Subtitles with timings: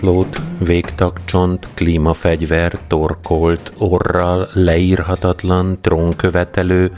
[0.00, 6.92] zászlót, végtagcsont, klímafegyver, torkolt, orral, leírhatatlan, trónkövetelő,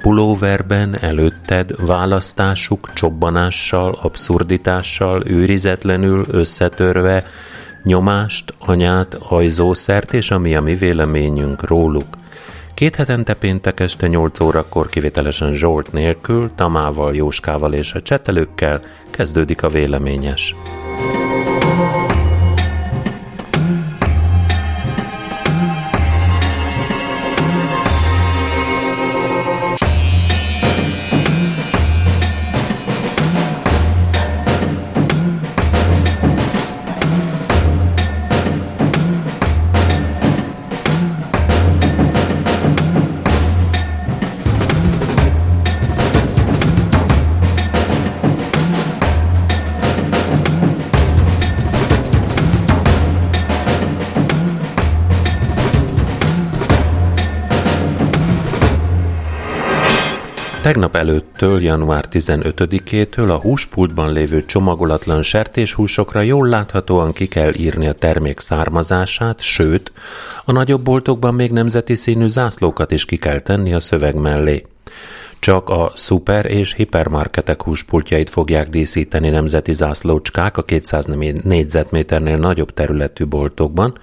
[0.00, 7.24] pulóverben előtted választásuk csobbanással, abszurditással, őrizetlenül összetörve,
[7.82, 12.06] nyomást, anyát, ajzószert és ami a mi véleményünk róluk.
[12.74, 19.62] Két hetente péntek este 8 órakor kivételesen Zsolt nélkül, Tamával, Jóskával és a csetelőkkel kezdődik
[19.62, 20.54] a véleményes.
[60.64, 67.92] Tegnap előttől, január 15-től a húspultban lévő csomagolatlan sertéshúsokra jól láthatóan ki kell írni a
[67.92, 69.92] termék származását, sőt,
[70.44, 74.66] a nagyobb boltokban még nemzeti színű zászlókat is ki kell tenni a szöveg mellé.
[75.38, 81.06] Csak a szuper és hipermarketek húspultjait fogják díszíteni nemzeti zászlócskák a 200
[81.42, 83.98] négyzetméternél nagyobb területű boltokban,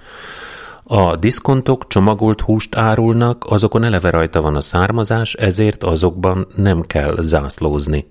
[0.84, 7.16] a diszkontok csomagolt húst árulnak, azokon eleve rajta van a származás, ezért azokban nem kell
[7.20, 8.06] zászlózni.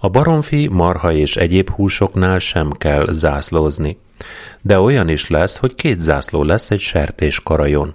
[0.00, 3.98] A baromfi, marha és egyéb húsoknál sem kell zászlózni.
[4.60, 7.94] De olyan is lesz, hogy két zászló lesz egy sertés karajon.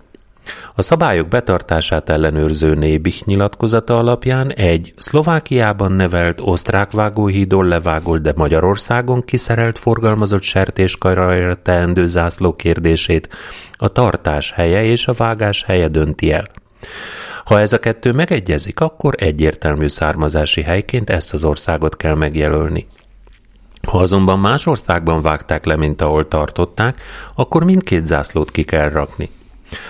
[0.75, 9.25] A szabályok betartását ellenőrző Nébich nyilatkozata alapján egy Szlovákiában nevelt osztrák vágóhídon levágolt, de Magyarországon
[9.25, 13.29] kiszerelt forgalmazott sertéskajra teendő zászló kérdését
[13.73, 16.47] a tartás helye és a vágás helye dönti el.
[17.45, 22.87] Ha ez a kettő megegyezik, akkor egyértelmű származási helyként ezt az országot kell megjelölni.
[23.87, 26.97] Ha azonban más országban vágták le, mint ahol tartották,
[27.35, 29.29] akkor mindkét zászlót ki kell rakni.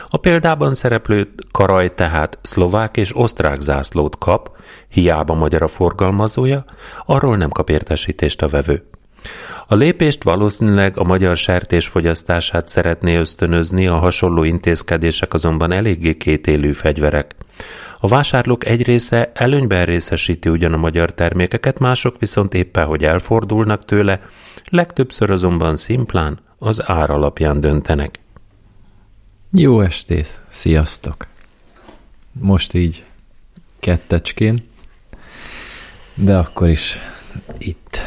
[0.08, 6.66] A példában szereplő karaj tehát szlovák és osztrák zászlót kap, hiába magyar a forgalmazója,
[7.06, 8.84] arról nem kap értesítést a vevő.
[9.68, 16.72] A lépést valószínűleg a magyar sertés fogyasztását szeretné ösztönözni, a hasonló intézkedések azonban eléggé kétélű
[16.72, 17.36] fegyverek.
[18.00, 23.86] A vásárlók egy része előnyben részesíti ugyan a magyar termékeket, mások viszont éppen, hogy elfordulnak
[23.86, 24.22] tőle,
[24.69, 28.20] legtöbbször azonban szimplán az ár alapján döntenek.
[29.53, 31.28] Jó estét, sziasztok!
[32.31, 33.06] Most így
[33.79, 34.63] kettecskén,
[36.13, 36.97] de akkor is
[37.57, 37.97] itt.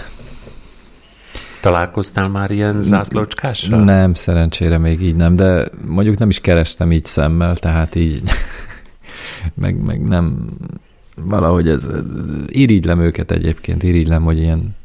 [1.61, 3.85] Találkoztál már ilyen zászlócskással?
[3.85, 8.23] Nem, szerencsére még így nem, de mondjuk nem is kerestem így szemmel, tehát így
[9.55, 10.47] meg, meg nem
[11.17, 11.87] valahogy ez,
[12.47, 14.77] irigylem őket egyébként, irigylem, hogy ilyen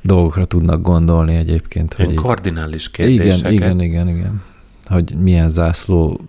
[0.00, 1.94] dolgokra tudnak gondolni egyébként.
[1.98, 3.52] Ilyen hogy kardinális kérdéseket.
[3.52, 4.42] Igen, igen, igen, igen
[4.88, 6.20] hogy milyen zászló,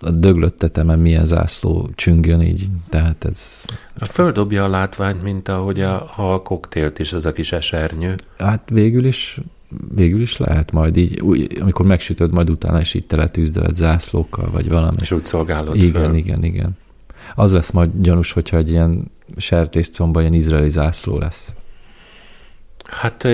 [0.00, 3.64] a döglött tetemen milyen zászló csüngjön így, tehát ez...
[3.98, 8.14] A földobja a látványt, mint ahogy a, a koktélt is, az a kis esernyő.
[8.38, 9.40] Hát végül is,
[9.94, 14.68] végül is lehet majd így, úgy, amikor megsütöd, majd utána is így teletűzdeled zászlókkal, vagy
[14.68, 14.96] valami.
[15.00, 16.14] És úgy szolgálod Igen, föl.
[16.14, 16.76] igen, igen.
[17.34, 21.52] Az lesz majd gyanús, hogyha egy ilyen sertéscomba ilyen izraeli zászló lesz.
[23.00, 23.26] Hát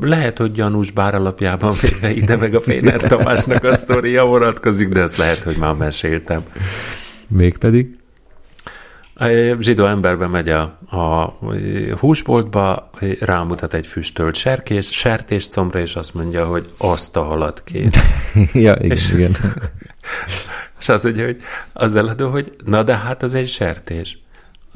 [0.00, 5.00] lehet, hogy gyanús bár alapjában véve ide meg a Féner Tamásnak a sztoria vonatkozik, de
[5.00, 6.42] ezt lehet, hogy már meséltem.
[7.26, 7.98] Mégpedig?
[9.60, 11.36] Zsidó emberbe megy a, a
[11.98, 12.90] húsboltba,
[13.20, 17.96] rámutat egy füstölt serkés, sertés combra, és azt mondja, hogy azt a halat két.
[18.52, 19.36] ja, igen, és, igen.
[20.80, 21.36] És azt mondja, hogy
[21.72, 24.23] az eladó, hogy na de hát az egy sertés.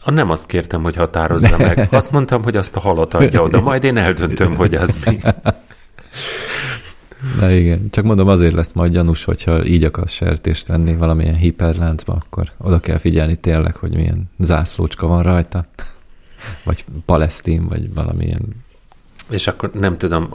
[0.00, 1.88] A nem azt kértem, hogy határozza meg.
[1.90, 5.18] Azt mondtam, hogy azt a halat adja oda, majd én eldöntöm, hogy az mi.
[7.40, 12.12] Na igen, csak mondom, azért lesz majd gyanús, hogyha így akarsz sertést venni valamilyen hiperláncba,
[12.12, 15.64] akkor oda kell figyelni tényleg, hogy milyen zászlócska van rajta,
[16.64, 18.42] vagy palesztin, vagy valamilyen
[19.30, 20.28] és akkor nem tudom,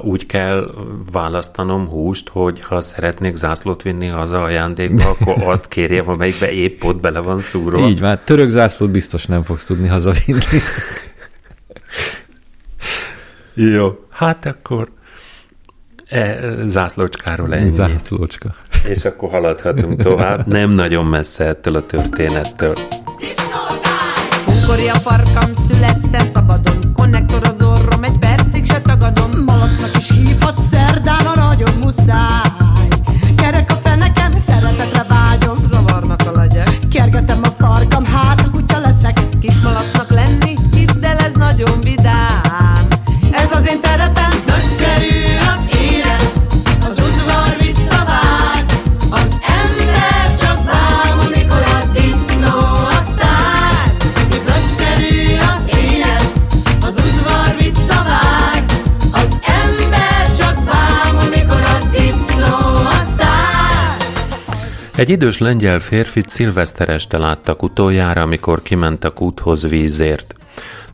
[0.00, 0.74] úgy kell
[1.12, 7.00] választanom húst, hogy ha szeretnék zászlót vinni haza ajándékba, akkor azt kérjem, amelyikbe épp ott
[7.00, 7.88] bele van szúrva.
[7.88, 10.40] Így van, török zászlót biztos nem fogsz tudni hazavinni.
[13.54, 14.88] Jó, hát akkor
[16.08, 17.70] e, zászlócskáról ennyi.
[17.70, 18.54] Zászlócska.
[18.84, 20.46] És akkor haladhatunk tovább.
[20.46, 22.74] Nem nagyon messze ettől a történettől.
[24.46, 27.46] Mikor a farkam születtem szabadon, konnektor
[28.56, 32.88] percig se tagadom malacnak is hívhat szerdán, a nagyon muszáj.
[33.36, 36.78] Kerek a fenekem, szeretetre vágyom, zavarnak a legyek.
[36.90, 38.04] Kergetem a farkam,
[64.96, 70.34] Egy idős lengyel férfit szilveszter este láttak utoljára, amikor kimentek úthoz vízért.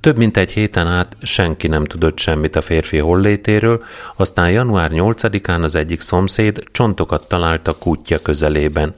[0.00, 3.82] Több mint egy héten át senki nem tudott semmit a férfi hollétéről,
[4.16, 8.94] aztán január 8-án az egyik szomszéd csontokat talált a kutya közelében.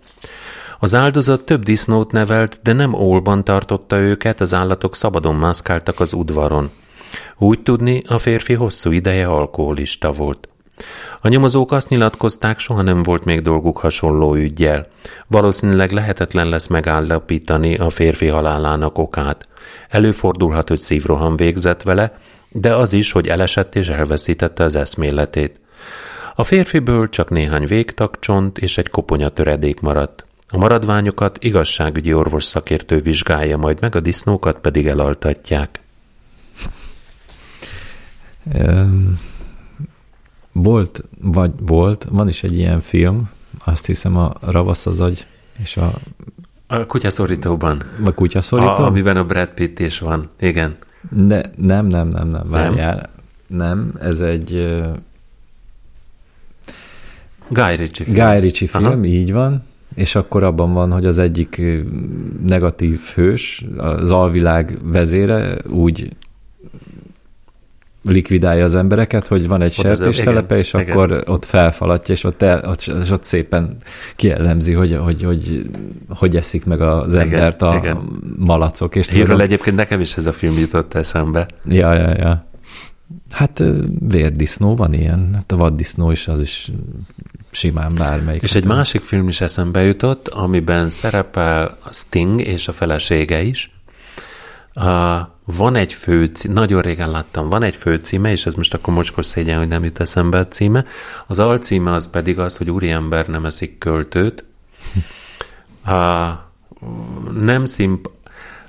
[0.78, 6.12] Az áldozat több disznót nevelt, de nem ólban tartotta őket, az állatok szabadon mászkáltak az
[6.12, 6.70] udvaron.
[7.36, 10.48] Úgy tudni, a férfi hosszú ideje alkoholista volt.
[11.20, 14.86] A nyomozók azt nyilatkozták, soha nem volt még dolguk hasonló ügyjel.
[15.26, 19.48] Valószínűleg lehetetlen lesz megállapítani a férfi halálának okát.
[19.88, 22.18] Előfordulhat, hogy szívroham végzett vele,
[22.48, 25.60] de az is, hogy elesett és elveszítette az eszméletét.
[26.34, 30.24] A férfiből csak néhány végtagcsont és egy koponya töredék maradt.
[30.48, 35.80] A maradványokat igazságügyi orvos szakértő vizsgálja majd meg, a disznókat pedig elaltatják.
[38.54, 39.20] Öm,
[40.56, 43.30] Volt, vagy volt, van is egy ilyen film,
[43.64, 45.26] azt hiszem a Ravasz az agy
[45.58, 45.92] és a,
[46.66, 48.68] A kutyaszorítóban, a kutyaszorító.
[48.70, 50.26] a, amiben a Brad Pitt is van.
[50.40, 50.76] Igen.
[51.10, 53.10] De nem, nem, nem, nem, várjál.
[53.46, 54.74] Nem, ez egy
[57.48, 58.26] Guy Ritchie film.
[58.26, 59.04] Guy Ritchie film, Aha.
[59.04, 59.62] így van,
[59.94, 61.62] és akkor abban van, hogy az egyik
[62.46, 66.16] negatív hős, az alvilág vezére úgy
[68.04, 70.90] likvidálja az embereket, hogy van egy Oda- sertéstelepe, és igen.
[70.90, 73.76] akkor ott felfalatja, és ott, el, ott, és ott szépen
[74.16, 75.70] kiellemzi, hogy, hogy, hogy,
[76.08, 77.98] hogy eszik meg az Igen, embert a igen.
[78.38, 78.94] malacok.
[78.96, 81.46] És Hírről tudom, egyébként nekem is ez a film jutott eszembe.
[81.68, 82.46] Ja, ja, ja.
[83.30, 83.62] Hát
[84.08, 86.70] vérdisznó van ilyen, hát a vaddisznó is, az is
[87.50, 88.42] simán bármelyik.
[88.42, 93.70] És egy másik film is eszembe jutott, amiben szerepel a Sting és a felesége is.
[95.44, 99.26] Van egy fő nagyon régen láttam, van egy fő címe, és ez most akkor mocskos
[99.26, 100.84] szégyen, hogy nem jut eszembe a címe.
[101.26, 104.44] Az alcíme az pedig az, hogy úriember nem eszik költőt.
[105.86, 106.28] Uh,
[107.40, 108.08] nem szimp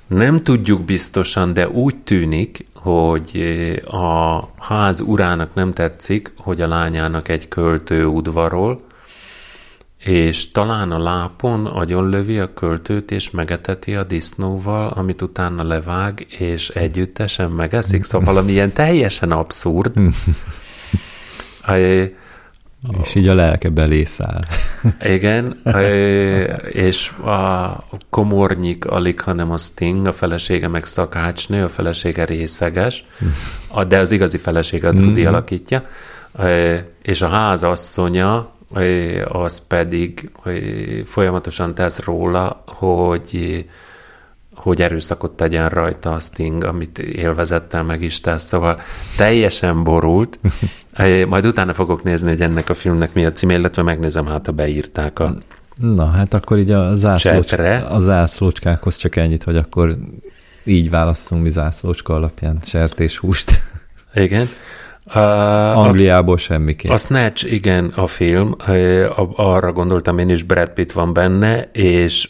[0.06, 3.42] nem tudjuk biztosan, de úgy tűnik, hogy
[3.90, 8.80] a ház urának nem tetszik, hogy a lányának egy költő udvarol,
[10.04, 16.68] és talán a lápon agyonlövi a költőt, és megeteti a disznóval, amit utána levág, és
[16.68, 19.92] együttesen megeszik, szóval valami ilyen teljesen abszurd.
[23.02, 24.40] És így a lelke belészáll.
[25.16, 25.60] igen,
[26.70, 33.04] és a komornyik alig, hanem a Sting, a felesége meg szakácsnő, a felesége részeges,
[33.88, 35.86] de az igazi felesége a Trudy alakítja,
[36.38, 38.52] Ö, és a házasszonya
[39.28, 40.30] az pedig
[41.04, 43.64] folyamatosan tesz róla, hogy
[44.56, 48.80] hogy erőszakot tegyen rajta a Sting, amit élvezettel meg is tesz, szóval
[49.16, 50.38] teljesen borult.
[51.28, 54.52] Majd utána fogok nézni, hogy ennek a filmnek mi a címe, illetve megnézem, hát ha
[54.52, 55.36] beírták a...
[55.76, 57.52] Na, hát akkor így a, zászlócs,
[57.88, 59.96] a zászlócskákhoz csak ennyit, hogy akkor
[60.64, 63.62] így válasszunk mi zászlócska alapján sertéshúst.
[64.14, 64.48] Igen.
[65.06, 66.90] A, Angliából semmiképp.
[66.90, 68.54] a Snatch, igen, a film,
[69.16, 72.28] a- arra gondoltam én is, Brad Pitt van benne, és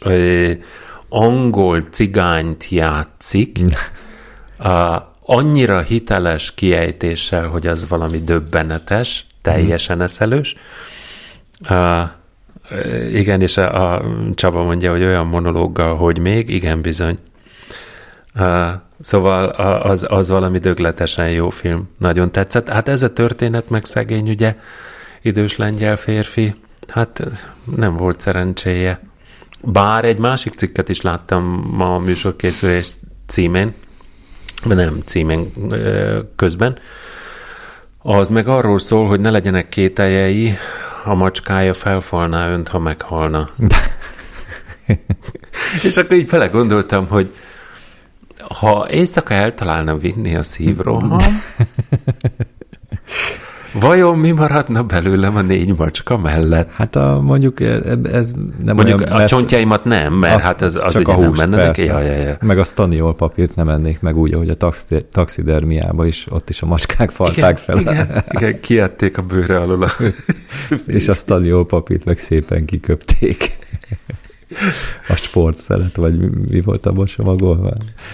[1.09, 3.59] angol cigányt játszik,
[4.59, 10.55] uh, annyira hiteles kiejtéssel, hogy az valami döbbenetes, teljesen eszelős.
[11.71, 12.03] Uh,
[13.13, 14.03] igen, és a, a
[14.35, 17.19] Csaba mondja, hogy olyan monológgal, hogy még, igen, bizony.
[18.35, 18.69] Uh,
[19.01, 19.49] szóval
[19.81, 21.89] az, az valami dögletesen jó film.
[21.99, 22.69] Nagyon tetszett.
[22.69, 24.57] Hát ez a történet, meg szegény, ugye,
[25.23, 26.55] idős lengyel férfi,
[26.89, 27.23] hát
[27.77, 29.01] nem volt szerencséje.
[29.63, 32.93] Bár egy másik cikket is láttam ma a műsorkészülés
[33.27, 33.75] címén,
[34.65, 35.53] nem címén
[36.37, 36.79] közben,
[37.99, 40.57] az meg arról szól, hogy ne legyenek kételjei,
[41.05, 43.51] a macskája felfalná önt, ha meghalna.
[45.83, 47.33] És akkor így belegondoltam, hogy
[48.59, 51.17] ha éjszaka eltalálna vinni a szívroham,
[53.81, 56.71] Vajon mi maradna belőlem a négy macska mellett?
[56.73, 57.81] Hát a, mondjuk ez,
[58.13, 58.33] ez
[58.65, 61.19] nem Mondjuk olyan a messze- csontjaimat nem, mert Azt hát az, az csak ugye a
[61.19, 61.85] nem húst, menne neki.
[61.85, 62.37] Ja, ja, ja.
[62.41, 66.63] Meg a staniol papírt nem ennék meg úgy, ahogy a taxi, taxidermiába is, ott is
[66.63, 67.79] a macskák falták fel.
[67.79, 69.91] igen, igen, kiették a bőre alól a...
[70.87, 73.51] És a staniol papírt meg szépen kiköpték.
[75.09, 76.19] A sportszelet, vagy
[76.51, 77.73] mi, volt abban csomagolva?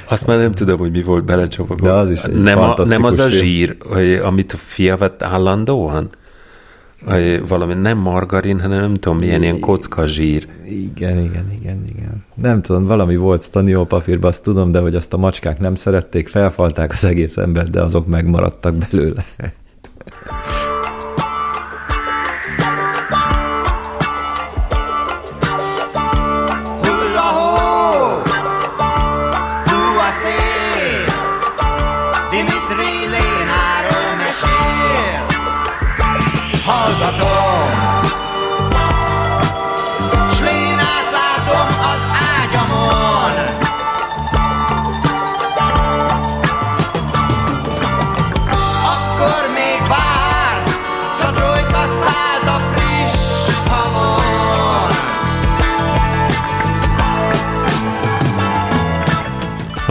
[0.08, 1.84] Azt már nem tudom, hogy mi volt belecsomagolva.
[1.84, 5.22] De az is egy nem, a, nem az a zsír, hogy- amit a fia vett
[5.22, 6.10] állandóan?
[7.06, 10.46] Hogy Valami nem margarin, hanem nem tudom, milyen ilyen kocka zsír.
[10.64, 12.24] Igen, igen, igen, igen.
[12.34, 16.28] Nem tudom, valami volt staniol papírban, azt tudom, de hogy azt a macskák nem szerették,
[16.28, 19.24] felfalták az egész embert, de azok megmaradtak belőle.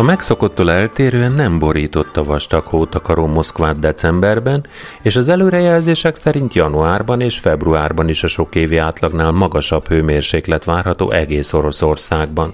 [0.01, 4.65] A megszokottól eltérően nem borította vastag hótakaró Moszkvát decemberben,
[5.01, 11.11] és az előrejelzések szerint januárban és februárban is a sok évi átlagnál magasabb hőmérséklet várható
[11.11, 12.53] egész Oroszországban.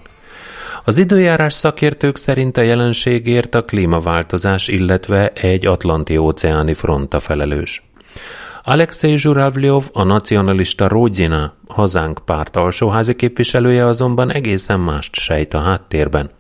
[0.83, 7.83] Az időjárás szakértők szerint a jelenségért a klímaváltozás, illetve egy atlanti-óceáni fronta felelős.
[8.63, 16.36] Alexei Zsuravlyov, a nacionalista Rodzina, hazánk párt alsóházi képviselője azonban egészen mást sejt a háttérben.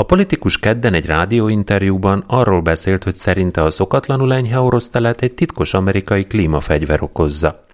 [0.00, 5.34] A politikus kedden egy rádióinterjúban arról beszélt, hogy szerinte a szokatlanul enyhe orosz telet egy
[5.34, 7.64] titkos amerikai klímafegyver okozza.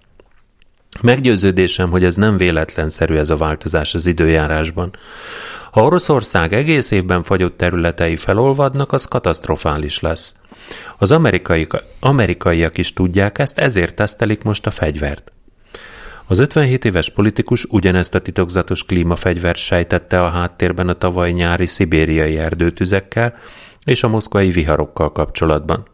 [1.02, 4.90] Meggyőződésem, hogy ez nem véletlenszerű ez a változás az időjárásban.
[5.71, 10.35] Ha Oroszország egész évben fagyott területei felolvadnak, az katasztrofális lesz.
[10.99, 11.66] Az amerikai,
[12.00, 15.33] amerikaiak is tudják ezt, ezért tesztelik most a fegyvert.
[16.28, 22.37] Az 57 éves politikus ugyanezt a titokzatos klímafegyvert sejtette a háttérben a tavaly nyári szibériai
[22.37, 23.35] erdőtüzekkel
[23.85, 25.87] és a moszkvai viharokkal kapcsolatban.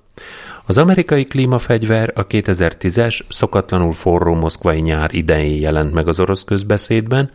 [0.66, 7.30] Az amerikai klímafegyver a 2010-es, szokatlanul forró moszkvai nyár idején jelent meg az orosz közbeszédben,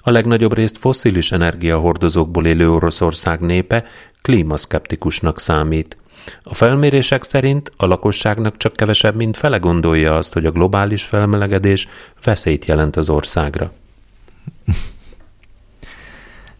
[0.00, 3.84] a legnagyobb részt fosszilis energiahordozókból élő Oroszország népe
[4.22, 5.96] klímaszkeptikusnak számít.
[6.42, 11.88] A felmérések szerint a lakosságnak csak kevesebb, mint fele gondolja azt, hogy a globális felmelegedés
[12.24, 13.72] veszélyt jelent az országra.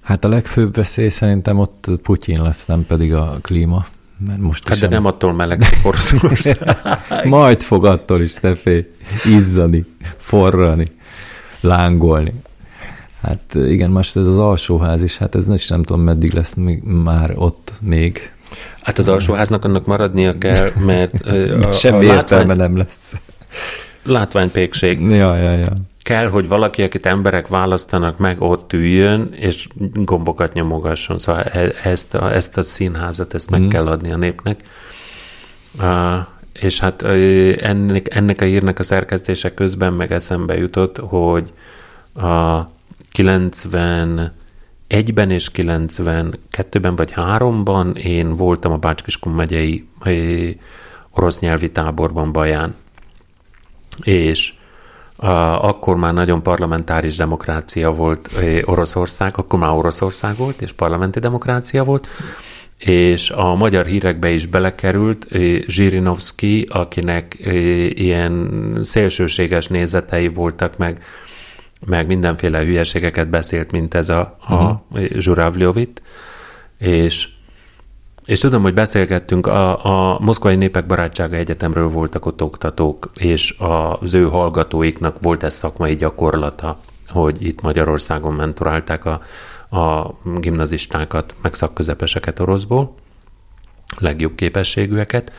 [0.02, 3.86] Hát a legfőbb veszély szerintem ott Putyin lesz, nem pedig a klíma.
[4.26, 6.58] Mert most Hát is de nem attól melegszik Oroszország.
[7.28, 8.90] Majd fog attól is, te félj,
[9.24, 9.84] izzani,
[10.16, 10.92] forrani,
[11.60, 12.32] lángolni.
[13.22, 16.82] Hát igen, most ez az alsóház is, hát ez is nem tudom, meddig lesz még,
[16.82, 18.32] már ott még.
[18.82, 21.14] Hát az alsóháznak annak maradnia kell, mert
[21.64, 23.14] a, Semmi a értelme látvány, nem lesz.
[24.02, 25.00] látványpékség.
[25.00, 25.66] Ja, ja, ja.
[26.02, 31.18] Kell, hogy valaki, akit emberek választanak meg, ott üljön, és gombokat nyomogasson.
[31.18, 33.68] Szóval e- ezt a, ezt a színházat, ezt meg Mhm.
[33.68, 34.60] kell adni a népnek.
[35.80, 36.16] Uh,
[36.60, 37.02] és hát
[37.60, 41.52] ennek, ennek a írnek a szerkesztése közben meg eszembe jutott, hogy
[42.14, 42.60] a
[44.88, 50.48] 91-ben és 92-ben vagy 3-ban én voltam a Bácskiskun megyei ö,
[51.10, 52.74] orosz nyelvi táborban Baján.
[54.02, 54.52] És
[55.16, 55.28] a,
[55.68, 61.84] akkor már nagyon parlamentáris demokrácia volt ö, Oroszország, akkor már Oroszország volt, és parlamenti demokrácia
[61.84, 62.08] volt,
[62.78, 65.28] és a magyar hírekbe is belekerült
[65.66, 67.36] Zsirinovszki, akinek
[67.88, 71.02] ilyen szélsőséges nézetei voltak, meg,
[71.86, 74.84] meg mindenféle hülyeségeket beszélt, mint ez a, a
[75.18, 76.02] Zsuravljovit,
[76.78, 77.28] és
[78.28, 84.14] és tudom, hogy beszélgettünk, a, a Moszkvai Népek Barátsága Egyetemről voltak ott oktatók, és az
[84.14, 89.20] ő hallgatóiknak volt ez szakmai gyakorlata, hogy itt Magyarországon mentorálták a,
[89.78, 92.94] a gimnazistákat, meg szakközepeseket oroszból,
[93.98, 95.32] legjobb képességűeket,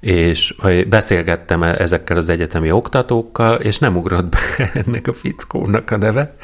[0.00, 0.54] és
[0.88, 4.38] beszélgettem e- ezekkel az egyetemi oktatókkal, és nem ugrott be
[4.86, 6.34] ennek a fickónak a neve,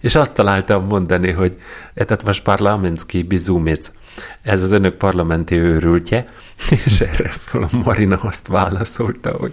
[0.00, 1.56] és azt találtam mondani, hogy
[1.94, 3.92] etet vas parlamentski bizumic,
[4.42, 6.26] ez az önök parlamenti őrültje,
[6.86, 9.52] és erre a Marina azt válaszolta, hogy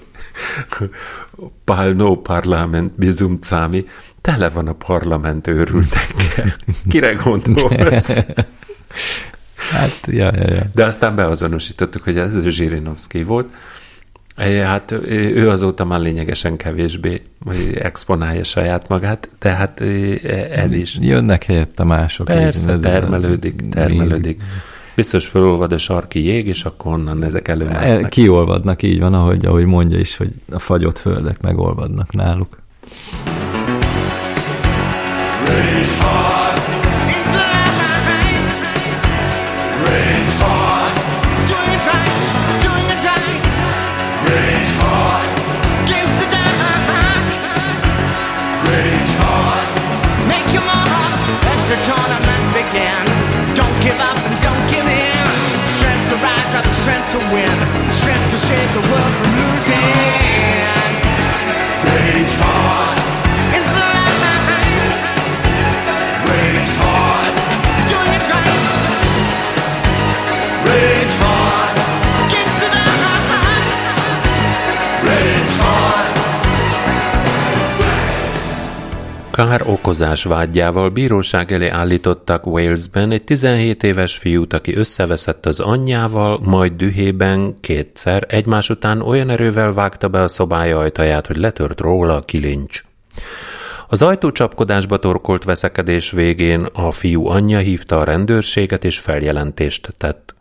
[1.66, 3.86] palno parlament bizumcámi,
[4.22, 6.56] tele van a parlament őrültekkel.
[6.90, 8.14] Kire gondolsz?
[9.72, 10.62] Hát, ja, ja, ja.
[10.76, 13.54] De aztán beazonosítottuk, hogy ez Zsirinovszki volt.
[14.38, 17.22] É, Hát ő azóta már lényegesen kevésbé
[17.76, 19.82] exponálja saját magát, tehát
[20.52, 20.98] ez is.
[21.02, 22.26] Jönnek helyette mások.
[22.26, 24.42] Persze, Ez- termelődik, termelődik.
[24.96, 28.10] Biztos felolvad a sarki jég, és akkor onnan ezek E, előmásznak.
[28.10, 32.60] Kiolvadnak, így van, ahogy, ahogy mondja is, hogy a fagyott földek megolvadnak náluk.
[57.12, 57.50] To win,
[57.92, 60.81] strength to save the world from losing.
[79.46, 86.40] Kár okozás vágyával bíróság elé állítottak Walesben egy 17 éves fiút, aki összeveszett az anyjával,
[86.44, 92.16] majd dühében kétszer egymás után olyan erővel vágta be a szobája ajtaját, hogy letört róla
[92.16, 92.84] a kilincs.
[93.88, 100.36] Az ajtócsapkodásba torkolt veszekedés végén a fiú anyja hívta a rendőrséget és feljelentést tett.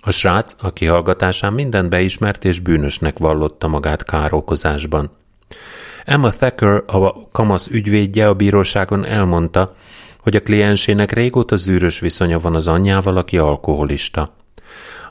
[0.00, 5.21] A srác a kihallgatásán mindent beismert és bűnösnek vallotta magát károkozásban.
[6.04, 9.74] Emma Thacker, a kamasz ügyvédje a bíróságon elmondta,
[10.18, 14.34] hogy a kliensének régóta zűrös viszonya van az anyjával, aki alkoholista.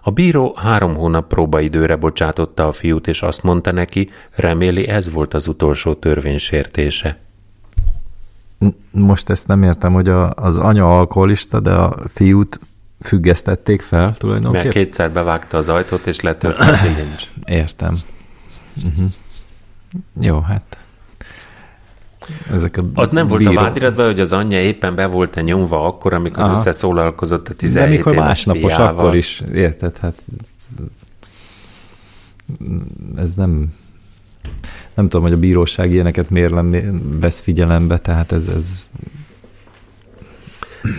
[0.03, 5.33] A bíró három hónap próbaidőre bocsátotta a fiút, és azt mondta neki, reméli ez volt
[5.33, 7.17] az utolsó törvénysértése.
[8.91, 12.59] Most ezt nem értem, hogy a, az anya alkoholista, de a fiút
[13.01, 14.69] függesztették fel Mert tulajdonképpen.
[14.69, 17.29] kétszer bevágta az ajtót, és letört a kilincs.
[17.45, 17.95] Értem.
[18.85, 19.09] Uh-huh.
[20.19, 20.77] Jó, hát.
[22.51, 25.85] Ezek a Az nem volt bíró- a vádiratban, hogy az anyja éppen be volt-e nyomva
[25.85, 26.51] akkor, amikor Aha.
[26.51, 28.97] összeszólalkozott a De 17 mikor éves másnapos, fiával.
[28.99, 29.97] akkor is, érted?
[29.97, 30.77] Hát ez,
[33.17, 33.73] ez nem
[34.93, 36.75] nem tudom, hogy a bíróság ilyeneket miért nem
[37.19, 38.89] vesz figyelembe, tehát ez, ez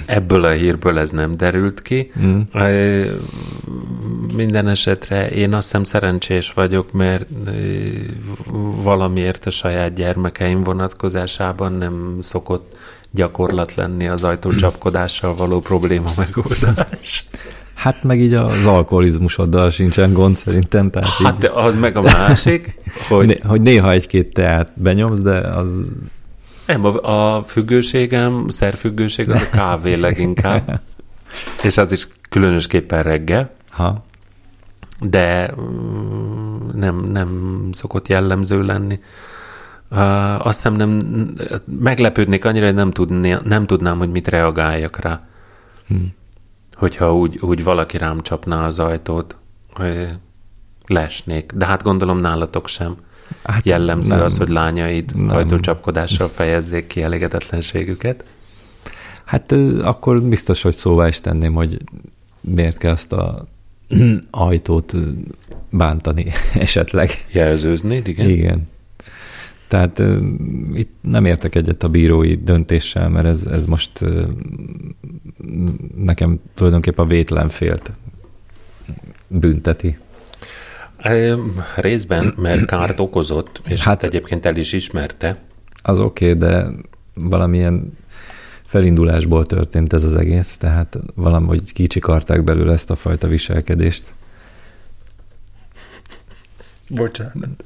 [0.06, 2.12] Ebből a hírből ez nem derült ki.
[2.20, 2.40] Mm.
[4.36, 7.26] Minden esetre én azt hiszem szerencsés vagyok, mert
[8.82, 12.76] valamiért a saját gyermekeim vonatkozásában nem szokott
[13.10, 17.24] gyakorlat lenni az ajtócsapkodással való probléma megoldás.
[17.74, 22.02] hát meg így az alkoholizmusoddal sincsen gond szerintem, tehát Hát így, de az meg a
[22.02, 22.74] másik,
[23.08, 25.92] hogy né, hogy néha egy-két teát benyomsz, de az
[26.66, 30.80] nem, a, a függőségem, szerfüggőség az a kávé leginkább,
[31.62, 33.50] és az is különösképpen reggel.
[33.70, 34.04] ha,
[35.00, 39.00] de mm, nem, nem szokott jellemző lenni.
[39.90, 41.00] Uh, azt hiszem nem,
[41.80, 45.26] meglepődnék annyira, hogy nem, tudné, nem tudnám, hogy mit reagáljak rá.
[45.86, 46.14] Hmm.
[46.74, 49.36] Hogyha úgy, úgy valaki rám csapná az ajtót,
[49.72, 50.08] hogy
[50.86, 51.52] lesnék.
[51.54, 52.96] De hát gondolom nálatok sem.
[53.44, 54.24] Hát Jellemző nem.
[54.24, 58.24] az, hogy lányaid ajtócsapkodással fejezzék ki elégedetlenségüket.
[59.24, 61.78] Hát akkor biztos, hogy szóvá is tenném, hogy
[62.40, 63.46] miért kell azt a
[64.30, 64.96] ajtót
[65.70, 67.10] bántani esetleg.
[67.32, 68.28] Jelzőznéd, igen?
[68.28, 68.68] Igen.
[69.68, 70.02] Tehát
[70.74, 73.90] itt nem értek egyet a bírói döntéssel, mert ez, ez most
[75.96, 77.92] nekem tulajdonképpen a vétlen félt
[79.28, 79.98] bünteti.
[81.76, 85.36] Részben, mert kárt okozott, és hát, Hát- ezt egyébként el is ismerte.
[85.82, 86.66] Az oké, okay, de
[87.14, 87.98] valamilyen
[88.66, 94.12] felindulásból történt ez az egész, tehát valahogy kicsikarták belőle ezt a fajta viselkedést.
[96.88, 97.64] Bocsánat.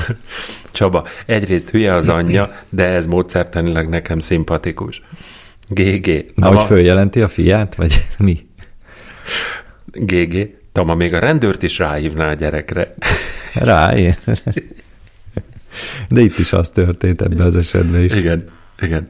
[0.70, 5.02] Csaba, egyrészt hülye az anyja, de ez módszertanilag nekem szimpatikus.
[5.68, 6.32] GG.
[6.34, 8.46] Na, hogy följelenti a fiát, vagy mi?
[9.92, 10.50] GG.
[10.76, 12.94] Tama, még a rendőrt is ráhívná a gyerekre.
[13.54, 14.16] Rá, én.
[16.08, 18.12] De itt is az történt ebben az esetben is.
[18.12, 18.48] Igen,
[18.80, 19.08] igen.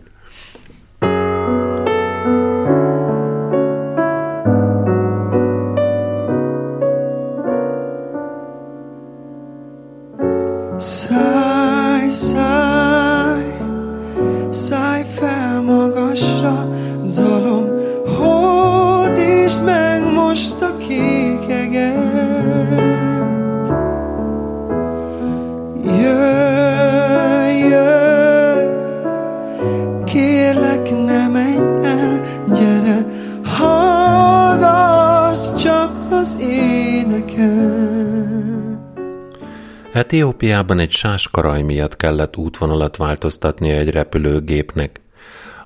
[40.07, 45.01] Etiópiában egy sáskaraj miatt kellett útvonalat változtatnia egy repülőgépnek.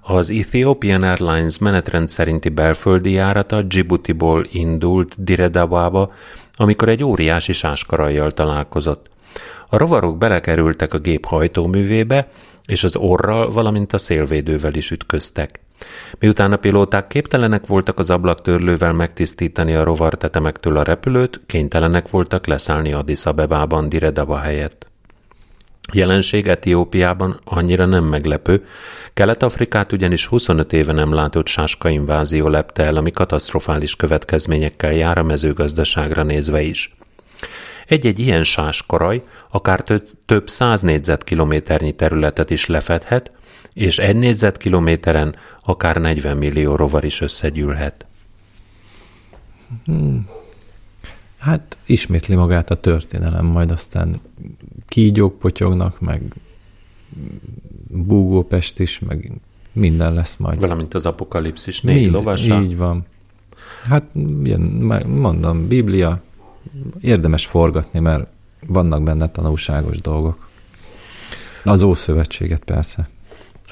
[0.01, 6.13] Az Ethiopian Airlines menetrend szerinti belföldi járata Djibouti-ból indult Diredabába,
[6.55, 9.11] amikor egy óriási sáskarajjal találkozott.
[9.69, 12.29] A rovarok belekerültek a gép hajtóművébe,
[12.67, 15.61] és az orral, valamint a szélvédővel is ütköztek.
[16.19, 22.47] Miután a pilóták képtelenek voltak az ablaktörlővel megtisztítani a rovar tetemektől a repülőt, kénytelenek voltak
[22.47, 24.91] leszállni Addis Abebában Diredaba helyett.
[25.93, 28.65] Jelenség Etiópiában annyira nem meglepő,
[29.15, 35.23] Kelet-Afrikát ugyanis 25 éve nem látott sáska invázió lepte el, ami katasztrofális következményekkel jár a
[35.23, 36.95] mezőgazdaságra nézve is.
[37.87, 39.85] Egy-egy ilyen sáskaraj akár
[40.27, 43.33] több száz négyzetkilométernyi területet is lefedhet,
[43.73, 48.07] és egy négyzetkilométeren akár 40 millió rovar is összegyűlhet.
[49.85, 50.29] Hmm.
[51.39, 54.21] Hát ismétli magát a történelem, majd aztán
[54.89, 56.23] kígyók potyognak, meg
[57.89, 59.33] búgópest is, meg
[59.73, 60.61] minden lesz majd.
[60.61, 62.61] Valamint az apokalipszis négy Mind, lovasa.
[62.61, 63.07] Így van.
[63.83, 64.05] Hát
[64.43, 64.61] ilyen,
[65.07, 66.23] mondom, Biblia,
[67.01, 68.27] érdemes forgatni, mert
[68.67, 70.49] vannak benne tanulságos dolgok.
[71.65, 73.09] Az Ószövetséget persze.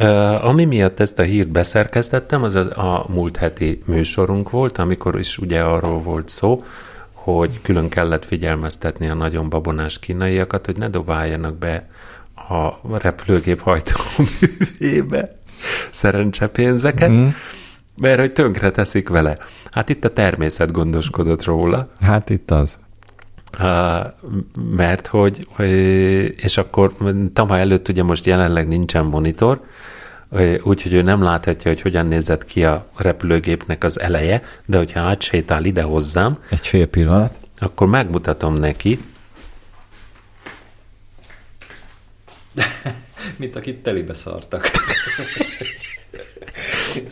[0.01, 5.19] Uh, ami miatt ezt a hírt beszerkesztettem, az a, a múlt heti műsorunk volt, amikor
[5.19, 6.65] is ugye arról volt szó,
[7.13, 11.89] hogy külön kellett figyelmeztetni a nagyon babonás kínaiakat, hogy ne dobáljanak be
[12.35, 15.37] a repülőgép hajtóművébe
[15.91, 17.29] szerencsepénzeket, mm.
[17.97, 19.39] mert hogy tönkre teszik vele.
[19.71, 21.89] Hát itt a természet gondoskodott róla.
[22.01, 22.79] Hát itt az.
[23.61, 24.07] Uh,
[24.77, 25.47] mert hogy,
[26.37, 26.95] és akkor
[27.33, 29.61] Tama előtt ugye most jelenleg nincsen monitor,
[30.63, 35.65] úgyhogy ő nem láthatja, hogy hogyan nézett ki a repülőgépnek az eleje, de hogyha átsétál
[35.65, 38.99] ide hozzám, egy fél pillanat, akkor megmutatom neki.
[43.37, 44.71] Mint akit telibe szartak.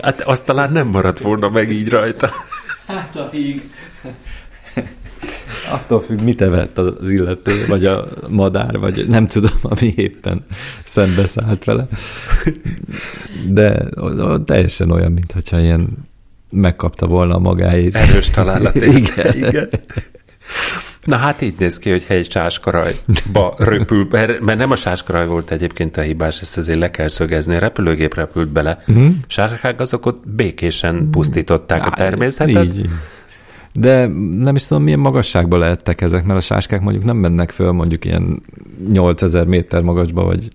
[0.00, 2.30] hát azt talán nem maradt volna meg így rajta.
[2.86, 3.70] Hát a híg.
[5.70, 10.44] Attól függ, mit evett az illető, vagy a madár, vagy nem tudom, ami éppen
[10.84, 11.86] szembeszállt vele.
[13.48, 13.88] De
[14.44, 15.88] teljesen olyan, mintha ilyen
[16.50, 17.96] megkapta volna a magáit.
[17.96, 18.74] Erős találat.
[18.74, 19.32] igen.
[19.34, 19.68] igen.
[21.04, 24.06] Na hát így néz ki, hogy egy sáskarajba röpül,
[24.40, 28.14] mert nem a sáskaraj volt egyébként a hibás, ezt azért le kell szögezni, a repülőgép
[28.14, 28.82] repült bele.
[28.86, 29.08] Uh-huh.
[29.26, 32.64] Sáskák azok ott békésen pusztították a természetet.
[32.64, 32.88] Így.
[33.78, 34.06] De
[34.38, 38.04] nem is tudom, milyen magasságban lehettek ezek, mert a sáskák mondjuk nem mennek föl mondjuk
[38.04, 38.42] ilyen
[38.88, 40.48] 8000 méter magasba, vagy...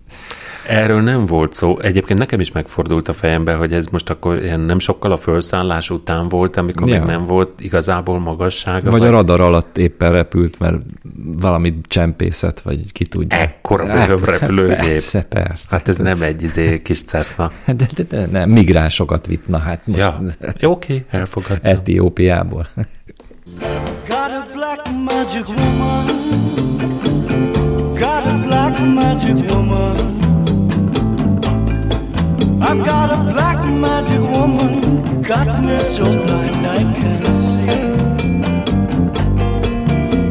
[0.71, 1.79] Erről nem volt szó.
[1.79, 5.89] Egyébként nekem is megfordult a fejembe, hogy ez most akkor ilyen nem sokkal a felszállás
[5.89, 6.97] után volt, amikor ja.
[6.97, 8.91] még nem volt igazából magassága.
[8.91, 10.81] Vagy, vagy a radar alatt éppen repült, mert
[11.39, 13.37] valami csempészet, vagy ki tudja.
[13.37, 14.77] Ekkora bőhöm repülőgép.
[14.77, 15.67] Persze, persze.
[15.69, 17.51] Hát ez nem egy izé, kis Cessna.
[17.65, 19.99] De, de, de, nem, migránsokat vitt, na hát most.
[19.99, 20.19] Ja.
[20.45, 21.57] Oké, okay, elfogadom.
[21.61, 22.67] Etiópiából.
[24.07, 26.05] Got a black magic woman.
[27.93, 30.20] Got a black magic woman.
[32.61, 35.21] I've got a black magic woman.
[35.21, 37.81] Got me so blind I can't see.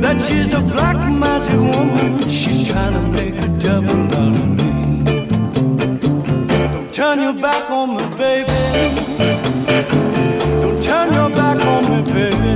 [0.00, 2.28] That she's a black magic woman.
[2.28, 4.72] She's trying to make a devil out of me.
[6.72, 8.60] Don't turn your back on me, baby.
[10.62, 12.50] Don't turn your back on me, baby.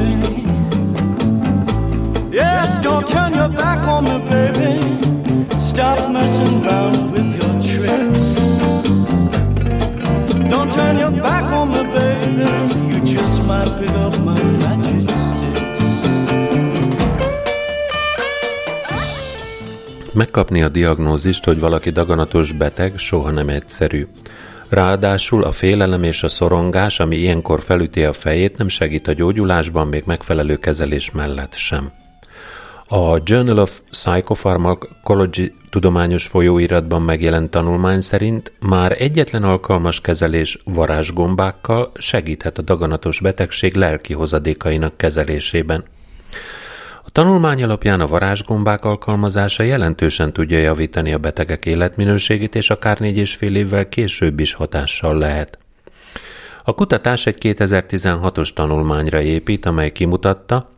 [2.30, 4.70] Yes, don't turn your back on me, baby.
[5.58, 8.13] Stop messing around with your tricks.
[10.48, 12.48] Don't turn your back on me, baby.
[12.90, 15.80] You just might pick up my magic sticks.
[20.12, 24.06] Megkapni a diagnózist, hogy valaki daganatos beteg, soha nem egyszerű.
[24.68, 29.86] Ráadásul a félelem és a szorongás, ami ilyenkor felüti a fejét, nem segít a gyógyulásban,
[29.88, 31.92] még megfelelő kezelés mellett sem.
[32.86, 42.58] A Journal of Psychopharmacology tudományos folyóiratban megjelent tanulmány szerint már egyetlen alkalmas kezelés varázsgombákkal segíthet
[42.58, 45.84] a daganatos betegség lelki hozadékainak kezelésében.
[47.04, 53.16] A tanulmány alapján a varázsgombák alkalmazása jelentősen tudja javítani a betegek életminőségét, és akár négy
[53.16, 55.58] és fél évvel később is hatással lehet.
[56.64, 60.68] A kutatás egy 2016-os tanulmányra épít, amely kimutatta,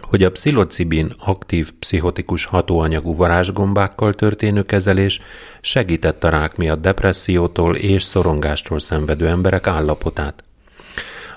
[0.00, 5.20] hogy a pszilocibin aktív pszichotikus hatóanyagú varázsgombákkal történő kezelés
[5.60, 10.44] segített a rák miatt depressziótól és szorongástól szenvedő emberek állapotát.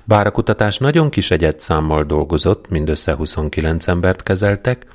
[0.03, 4.85] Bár a kutatás nagyon kis egyet számmal dolgozott, mindössze 29 embert kezeltek,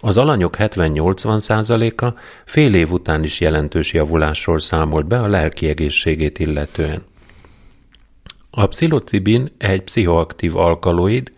[0.00, 7.02] Az alanyok 70-80%-a fél év után is jelentős javulásról számolt be a lelki egészségét illetően.
[8.50, 11.30] A pszilocibin egy pszichoaktív alkaloid,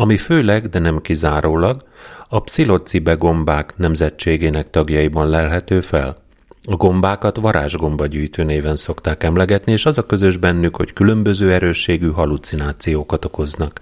[0.00, 1.82] ami főleg, de nem kizárólag,
[2.28, 6.16] a pszilocibe gombák nemzetségének tagjaiban lelhető fel.
[6.64, 12.10] A gombákat varázsgomba gyűjtő néven szokták emlegetni, és az a közös bennük, hogy különböző erősségű
[12.10, 13.80] halucinációkat okoznak.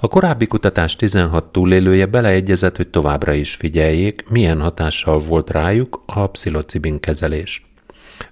[0.00, 6.26] A korábbi kutatás 16 túlélője beleegyezett, hogy továbbra is figyeljék, milyen hatással volt rájuk a
[6.26, 7.64] pszilocibin kezelés.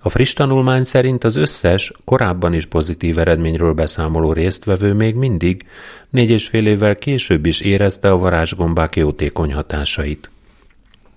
[0.01, 5.67] A friss tanulmány szerint az összes, korábban is pozitív eredményről beszámoló résztvevő még mindig
[6.11, 10.31] négy és fél évvel később is érezte a varázsgombák jótékony hatásait.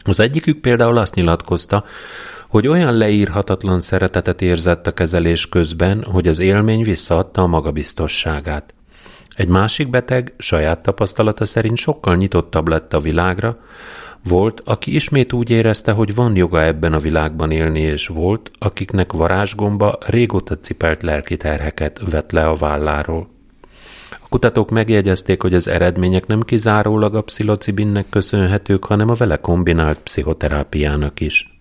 [0.04, 1.86] Az egyikük például azt nyilatkozta,
[2.48, 8.74] hogy olyan leírhatatlan szeretetet érzett a kezelés közben, hogy az élmény visszaadta a magabiztosságát.
[9.36, 13.58] Egy másik beteg saját tapasztalata szerint sokkal nyitottabb lett a világra,
[14.30, 19.14] volt, aki ismét úgy érezte, hogy van joga ebben a világban élni, és volt, akiknek
[19.14, 23.30] varázsgomba régóta cipelt lelki terheket vett le a válláról.
[24.12, 30.00] A kutatók megjegyezték, hogy az eredmények nem kizárólag a pszilocibinnek köszönhetők, hanem a vele kombinált
[30.00, 31.60] pszichoterápiának is.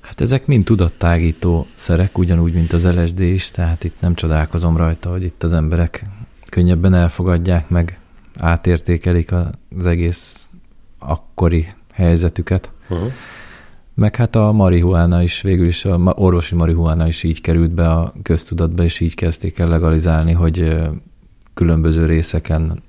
[0.00, 5.10] Hát ezek mind tudattágító szerek, ugyanúgy, mint az LSD is, tehát itt nem csodálkozom rajta,
[5.10, 6.04] hogy itt az emberek
[6.50, 7.98] könnyebben elfogadják meg,
[8.38, 9.32] átértékelik
[9.76, 10.48] az egész
[11.06, 12.70] akkori helyzetüket.
[12.88, 13.12] Uh-huh.
[13.94, 18.12] Meg hát a marihuána is, végül is a orvosi marihuána is így került be a
[18.22, 20.76] köztudatba, és így kezdték el legalizálni, hogy
[21.54, 22.82] különböző részeken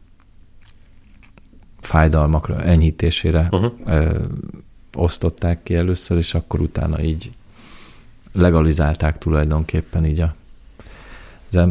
[1.79, 3.71] fájdalmakra, enyhítésére uh-huh.
[3.85, 4.19] ö,
[4.93, 7.31] osztották ki először, és akkor utána így
[8.31, 10.35] legalizálták tulajdonképpen így a,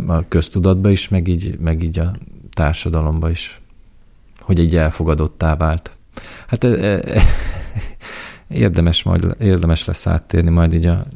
[0.07, 2.17] a köztudatba is, meg így, meg így a
[2.51, 3.61] társadalomba is,
[4.41, 5.96] hogy egy elfogadottá vált.
[6.47, 7.03] Hát e, e,
[8.49, 11.07] érdemes, majd, érdemes lesz áttérni majd így a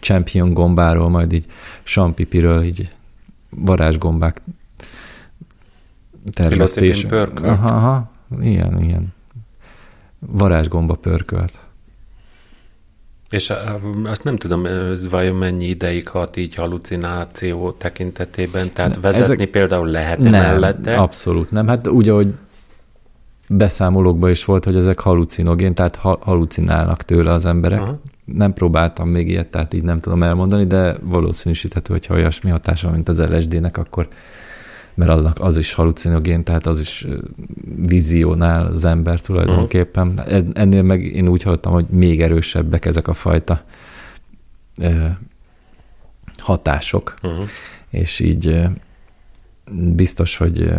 [0.00, 1.46] Champion gombáról, majd így
[1.82, 2.90] Sampipiről, így
[3.50, 4.42] varázsgombák
[6.32, 7.04] termesztés.
[7.42, 9.14] Aha, aha, ilyen, ilyen.
[10.18, 11.58] Varázsgomba pörkölt.
[13.30, 13.52] És
[14.04, 19.48] azt nem tudom, ez vajon mennyi ideig hat így halucináció tekintetében, tehát ne, vezetni ezek...
[19.48, 20.96] például lehet nem, mellette?
[20.96, 21.66] abszolút nem.
[21.66, 22.34] Hát úgy, ahogy
[23.48, 27.80] beszámolókban is volt, hogy ezek halucinogén, tehát ha- halucinálnak tőle az emberek.
[27.80, 28.00] Aha.
[28.24, 32.90] Nem próbáltam még ilyet, tehát így nem tudom elmondani, de valószínűsíthető, hogy ha olyasmi hatása,
[32.90, 34.08] mint az LSD-nek, akkor
[34.94, 37.06] mert az, az is halucinogén, tehát az is
[37.86, 40.08] vizionál az ember tulajdonképpen.
[40.08, 40.44] Uh-huh.
[40.52, 43.64] Ennél meg én úgy hallottam, hogy még erősebbek ezek a fajta
[46.36, 47.44] hatások, uh-huh.
[47.90, 48.60] és így
[49.72, 50.70] biztos, hogy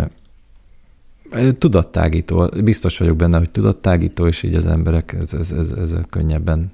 [1.57, 6.71] tudattágító, biztos vagyok benne, hogy tudattágító, és így az emberek ez, ez, ez, ez könnyebben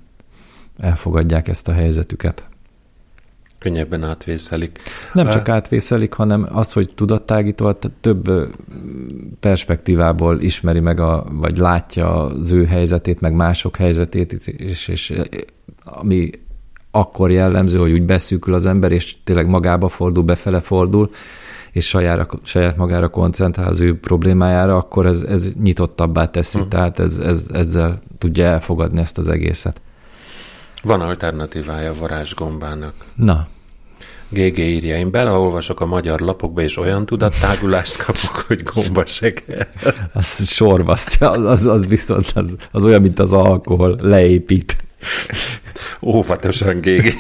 [0.78, 2.48] elfogadják ezt a helyzetüket.
[3.60, 4.80] Könnyebben átvészelik.
[5.14, 8.54] Nem csak átvészelik, hanem az, hogy tudattágító, több
[9.40, 15.14] perspektívából ismeri meg, a, vagy látja az ő helyzetét, meg mások helyzetét, és, és
[15.84, 16.30] ami
[16.92, 21.10] akkor jellemző, hogy úgy beszűkül az ember, és tényleg magába fordul, befele fordul,
[21.76, 26.72] és saját, saját magára koncentrál az ő problémájára, akkor ez, ez nyitottabbá teszi, uh-huh.
[26.72, 29.82] tehát ez, ez, ezzel tudja elfogadni ezt az egészet.
[30.84, 32.94] Van alternatívája a varázsgombának.
[33.16, 33.48] Na.
[34.30, 39.68] GG írja, én beleolvasok a magyar lapokba, és olyan tudattágulást kapok, hogy gomba se kell.
[40.14, 44.76] Az sorvasztja, az, az, az viszont az, az olyan, mint az alkohol, leépít.
[46.02, 47.14] Óvatosan, GG.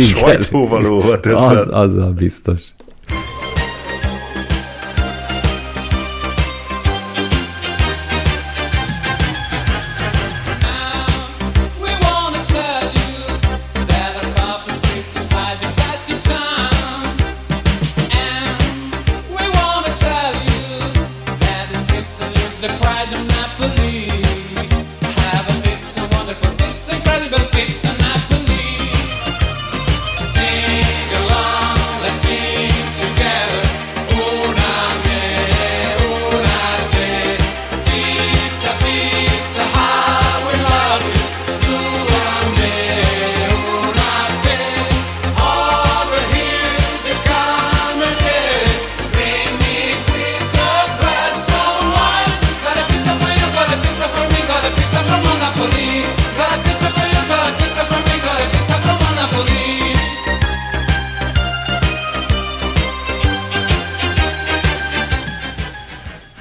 [0.00, 1.56] Sajtóval óvatosan.
[1.56, 2.74] Az, azzal biztos.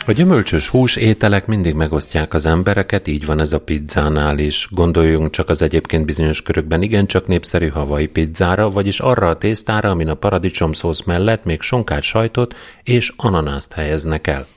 [0.08, 4.68] A gyümölcsös hús ételek mindig megosztják az embereket, így van ez a pizzánál is.
[4.72, 10.10] Gondoljunk csak az egyébként bizonyos körökben igencsak népszerű havai pizzára, vagyis arra a tésztára, amin
[10.10, 14.48] a paradicsomszósz mellett még sonkát sajtot és ananászt helyeznek el.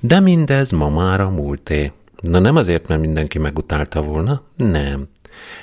[0.00, 1.92] De mindez ma már a múlté.
[2.22, 5.08] Na nem azért, mert mindenki megutálta volna, nem.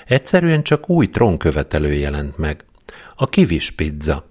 [0.05, 2.63] Egyszerűen csak új trónkövetelő jelent meg.
[3.15, 4.30] A kivis pizza.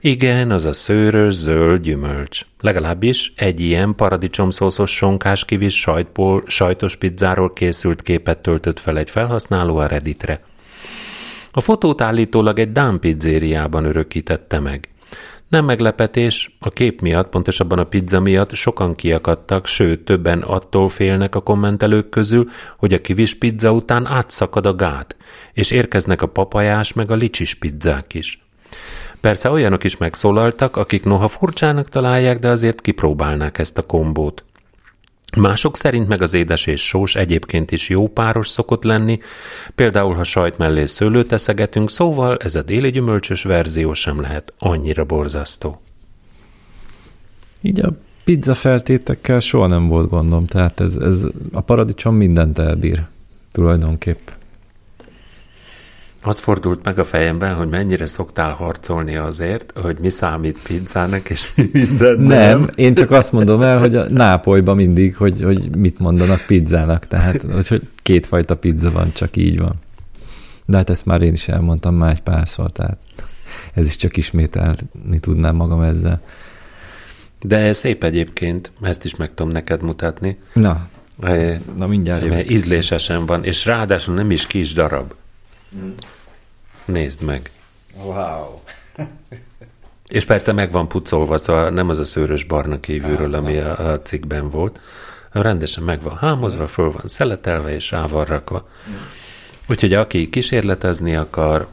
[0.00, 2.40] Igen, az a szőrös, zöld gyümölcs.
[2.60, 9.76] Legalábbis egy ilyen paradicsomszószos sonkás kivis sajtból, sajtos pizzáról készült képet töltött fel egy felhasználó
[9.76, 10.40] a Redditre.
[11.52, 14.88] A fotót állítólag egy Dán pizzériában örökítette meg.
[15.48, 21.34] Nem meglepetés, a kép miatt, pontosabban a pizza miatt sokan kiakadtak, sőt, többen attól félnek
[21.34, 25.16] a kommentelők közül, hogy a kivis pizza után átszakad a gát,
[25.52, 28.47] és érkeznek a papajás meg a licsis pizzák is.
[29.20, 34.44] Persze olyanok is megszólaltak, akik noha furcsának találják, de azért kipróbálnák ezt a kombót.
[35.36, 39.18] Mások szerint meg az édes és sós egyébként is jó páros szokott lenni,
[39.74, 45.04] például ha sajt mellé szőlőt eszegetünk, szóval ez a déli gyümölcsös verzió sem lehet annyira
[45.04, 45.80] borzasztó.
[47.60, 47.92] Így a
[48.24, 53.06] pizza feltétekkel soha nem volt gondom, tehát ez, ez a paradicsom mindent elbír
[53.52, 54.28] tulajdonképp.
[56.22, 61.54] Az fordult meg a fejemben, hogy mennyire szoktál harcolni azért, hogy mi számít pizzának, és
[61.54, 62.68] mi minden Nem, nem.
[62.74, 67.42] én csak azt mondom el, hogy a Nápolyban mindig, hogy, hogy mit mondanak pizzának, tehát
[67.68, 69.74] hogy, kétfajta pizza van, csak így van.
[70.64, 72.98] De hát ezt már én is elmondtam már egy párszor, tehát
[73.74, 76.20] ez is csak ismételni tudnám magam ezzel.
[77.40, 80.38] De szép egyébként, ezt is meg tudom neked mutatni.
[80.52, 80.88] Na,
[81.20, 82.36] Eh, na mindjárt jövök.
[82.36, 85.14] Mert ízlésesen van, és ráadásul nem is kis darab.
[86.84, 87.50] Nézd meg.
[88.04, 88.60] Wow.
[90.08, 94.02] És persze meg van pucolva, szóval nem az a szőrös barna kívülről, ami a, a
[94.02, 94.80] cikkben volt.
[95.30, 98.68] Rendesen meg van hámozva, föl van szeletelve és rá van rakva.
[99.68, 101.66] Úgyhogy aki kísérletezni akar,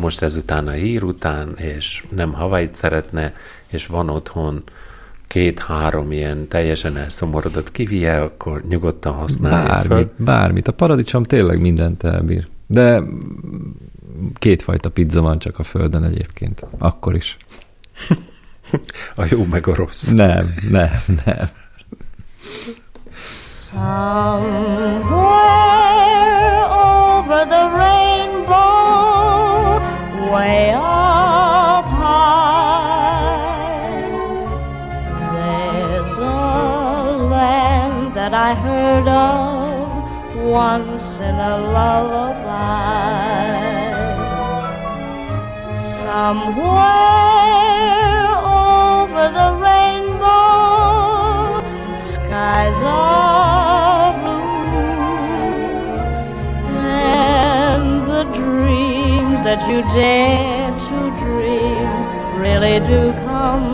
[0.00, 3.34] most ezután a hír után, és nem Havait szeretne,
[3.66, 4.62] és van otthon
[5.26, 10.10] két-három ilyen teljesen elszomorodott kivie, akkor nyugodtan használja Bármit, föl.
[10.16, 10.68] bármit.
[10.68, 12.46] A paradicsom tényleg mindent elbír.
[12.74, 13.02] De
[14.32, 16.66] kétfajta pizza van csak a földön egyébként.
[16.78, 17.36] Akkor is.
[19.16, 20.10] A jó meg a rossz.
[20.10, 20.90] Nem, nem,
[21.24, 21.48] nem.
[25.24, 28.60] Somewhere over the rainbow,
[30.32, 33.04] way up high,
[35.34, 39.88] there's a land that I heard of
[40.50, 42.43] once in a lullaby.
[46.14, 46.78] Somewhere
[48.46, 51.58] over the rainbow,
[52.12, 55.10] skies are blue,
[56.78, 61.90] and the dreams that you dare to dream
[62.40, 63.73] really do come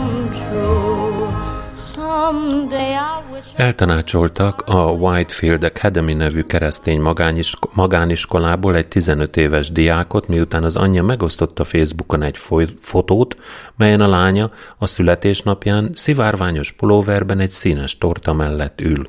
[3.55, 11.03] Eltanácsoltak a Whitefield Academy nevű keresztény magánisk- magániskolából egy 15 éves diákot, miután az anyja
[11.03, 13.37] megosztotta Facebookon egy foly- fotót,
[13.75, 19.05] melyen a lánya a születésnapján szivárványos pulóverben egy színes torta mellett ül.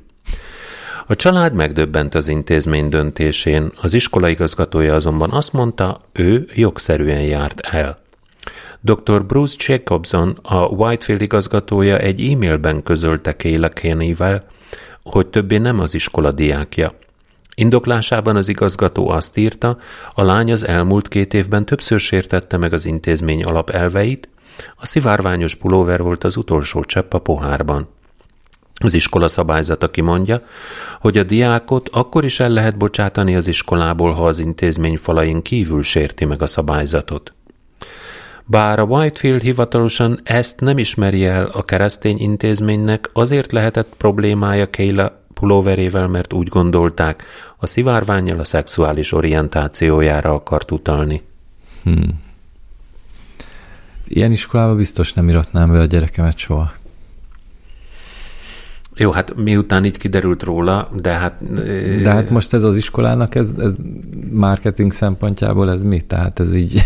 [1.06, 7.60] A család megdöbbent az intézmény döntésén, az iskola igazgatója azonban azt mondta, ő jogszerűen járt
[7.60, 7.98] el.
[8.84, 9.24] Dr.
[9.24, 14.44] Bruce Jacobson, a Whitefield igazgatója egy e-mailben közölte Kayla Kennyvel,
[15.02, 16.94] hogy többé nem az iskola diákja.
[17.54, 19.78] Indoklásában az igazgató azt írta,
[20.14, 24.28] a lány az elmúlt két évben többször sértette meg az intézmény alapelveit,
[24.76, 27.88] a szivárványos pulóver volt az utolsó csepp a pohárban.
[28.74, 30.42] Az iskola szabályzata kimondja,
[31.00, 35.82] hogy a diákot akkor is el lehet bocsátani az iskolából, ha az intézmény falain kívül
[35.82, 37.32] sérti meg a szabályzatot.
[38.46, 45.20] Bár a Whitefield hivatalosan ezt nem ismeri el a keresztény intézménynek, azért lehetett problémája Kayla
[45.34, 47.24] pulóverével, mert úgy gondolták,
[47.56, 51.22] a szivárványjal a szexuális orientációjára akart utalni.
[54.08, 56.72] Ilyen iskolába biztos nem iratnám be a gyerekemet soha.
[58.96, 61.54] Jó, hát miután így kiderült róla, de hát...
[62.02, 63.76] De hát most ez az iskolának, ez, ez
[64.30, 66.00] marketing szempontjából ez mi?
[66.00, 66.82] Tehát ez így...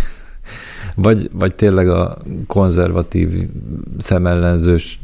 [0.97, 2.17] Vagy, vagy tényleg a
[2.47, 3.49] konzervatív,
[3.97, 5.01] szemellenzős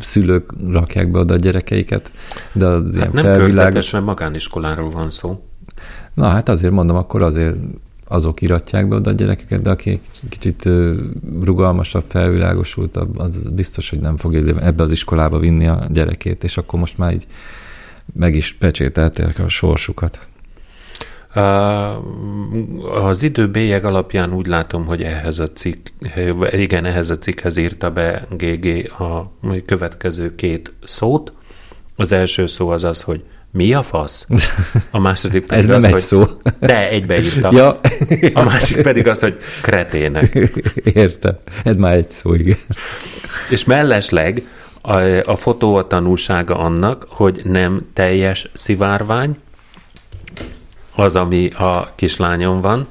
[0.00, 2.10] szülők rakják be oda a gyerekeiket,
[2.52, 3.44] de az ilyen Hát nem felvilág...
[3.46, 5.42] körzetes, mert magániskoláról van szó.
[6.14, 7.58] Na hát azért mondom, akkor azért
[8.06, 10.68] azok iratják be oda a gyerekeket, de aki kicsit
[11.42, 16.78] rugalmasabb, felvilágosultabb, az biztos, hogy nem fogja ebbe az iskolába vinni a gyerekét, és akkor
[16.78, 17.26] most már így
[18.12, 20.28] meg is pecsételték a sorsukat.
[23.02, 25.86] Az idő bélyeg alapján úgy látom, hogy ehhez a cikk,
[26.50, 29.32] igen, ehhez a cikkhez írta be GG a
[29.66, 31.32] következő két szót.
[31.96, 34.26] Az első szó az az, hogy mi a fasz?
[34.90, 36.00] A második pedig Ez nem az, egy hogy...
[36.00, 36.24] szó.
[36.60, 37.50] De egybeírta.
[37.52, 37.80] Ja,
[38.32, 40.34] A másik pedig az, hogy kretének.
[40.94, 41.36] értem.
[41.64, 42.56] Ez már egy szó, igen.
[43.50, 44.42] És mellesleg
[44.80, 44.96] a,
[45.30, 49.36] a fotó a tanúsága annak, hogy nem teljes szivárvány,
[50.94, 52.88] az, ami a kislányon van,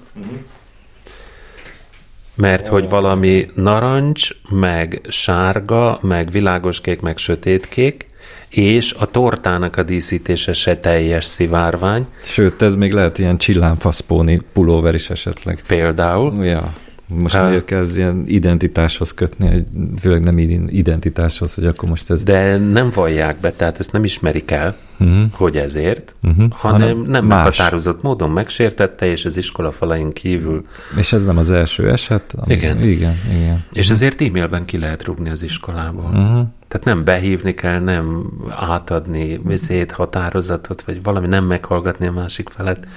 [2.35, 8.09] mert hogy valami narancs, meg sárga, meg világoskék, meg sötétkék,
[8.49, 14.93] és a tortának a díszítése se teljes szivárvány, Sőt, ez még lehet ilyen csillámfaszpóni pulóver
[14.93, 15.63] is esetleg.
[15.67, 16.45] például.
[16.45, 16.73] Ja.
[17.19, 17.49] Most Hát.
[17.49, 19.65] miért kezd ilyen identitáshoz kötni,
[19.99, 20.37] főleg nem
[20.67, 22.23] identitáshoz, hogy akkor most ez...
[22.23, 25.21] De nem vallják be, tehát ezt nem ismerik el, Mhm.
[25.31, 26.43] hogy ezért, Mhm.
[26.49, 27.43] hanem, Hanem nem más.
[27.43, 30.65] meghatározott módon megsértette, és az iskola falain kívül.
[30.97, 32.33] És ez nem az első eset?
[32.37, 32.81] Ami- Igen.
[32.83, 33.63] Igen, igen.
[33.73, 36.03] És ezért e-mailben ki lehet rúgni az iskolából.
[36.05, 36.47] Uh-huh.
[36.67, 42.87] Tehát nem behívni kell, nem átadni vizét, határozatot, vagy valami nem meghallgatni a másik felet.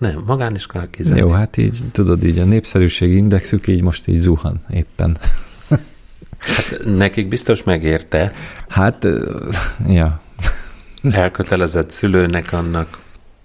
[0.00, 1.20] Nem, magániskolák kizárni.
[1.20, 5.18] Jó, hát így, tudod, így a népszerűségi indexük így most így zuhan éppen.
[6.84, 8.32] Nekik biztos megérte,
[8.68, 9.06] Hát,
[9.88, 10.20] ja.
[11.10, 12.98] elkötelezett szülőnek annak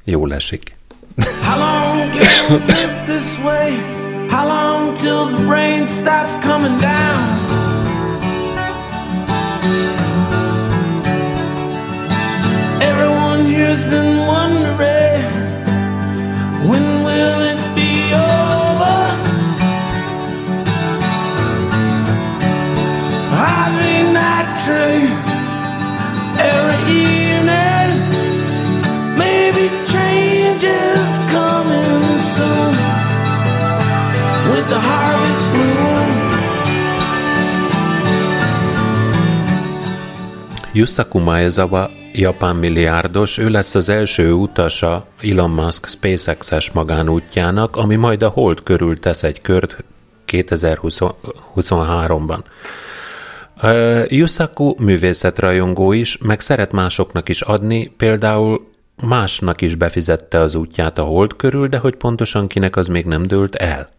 [0.04, 0.76] jól esik.
[1.42, 3.72] How long can we live this way?
[4.30, 7.34] How long till the rain stops coming down?
[12.82, 15.05] Everyone here's been wondering
[24.66, 25.05] true.
[40.76, 48.24] Yusaku Maezawa, japán milliárdos, ő lesz az első utasa Elon Musk SpaceX-es magánútjának, ami majd
[48.24, 49.84] a Hold körül tesz egy kört
[50.28, 52.40] 2023-ban.
[53.64, 58.72] Uh, Yusaku művészetrajongó is, meg szeret másoknak is adni, például
[59.04, 63.24] másnak is befizette az útját a Hold körül, de hogy pontosan kinek az még nem
[63.24, 63.90] dőlt el.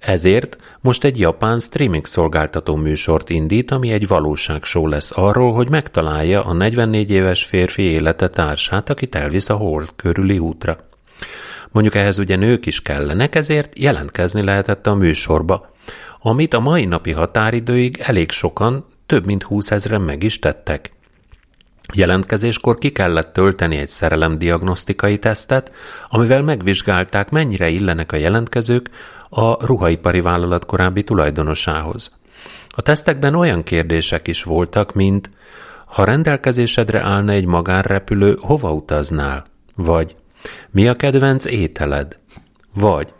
[0.00, 6.44] Ezért most egy japán streaming szolgáltató műsort indít, ami egy valóságshow lesz arról, hogy megtalálja
[6.44, 10.76] a 44 éves férfi élete társát, akit elvisz a Hold körüli útra.
[11.70, 15.72] Mondjuk ehhez ugye nők is kellenek, ezért jelentkezni lehetett a műsorba,
[16.20, 20.90] amit a mai napi határidőig elég sokan, több mint 20 ezeren meg is tettek.
[21.92, 25.72] Jelentkezéskor ki kellett tölteni egy szerelemdiagnosztikai tesztet,
[26.08, 28.90] amivel megvizsgálták, mennyire illenek a jelentkezők
[29.30, 32.10] a ruhaipari vállalat korábbi tulajdonosához.
[32.68, 35.30] A tesztekben olyan kérdések is voltak, mint
[35.86, 39.44] ha rendelkezésedre állna egy magánrepülő, hova utaznál?
[39.76, 40.14] Vagy
[40.70, 42.18] mi a kedvenc ételed?
[42.74, 43.12] Vagy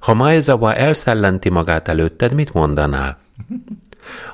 [0.00, 3.18] ha Maezawa elszellenti magát előtted, mit mondanál?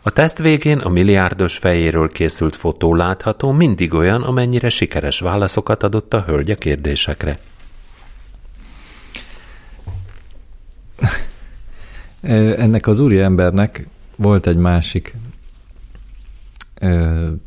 [0.03, 6.15] A teszt végén a milliárdos fejéről készült fotó látható, mindig olyan, amennyire sikeres válaszokat adott
[6.15, 7.31] a hölgy a kérdésekre.
[7.31, 7.41] Ö,
[12.57, 15.15] Ennek az úri embernek volt egy másik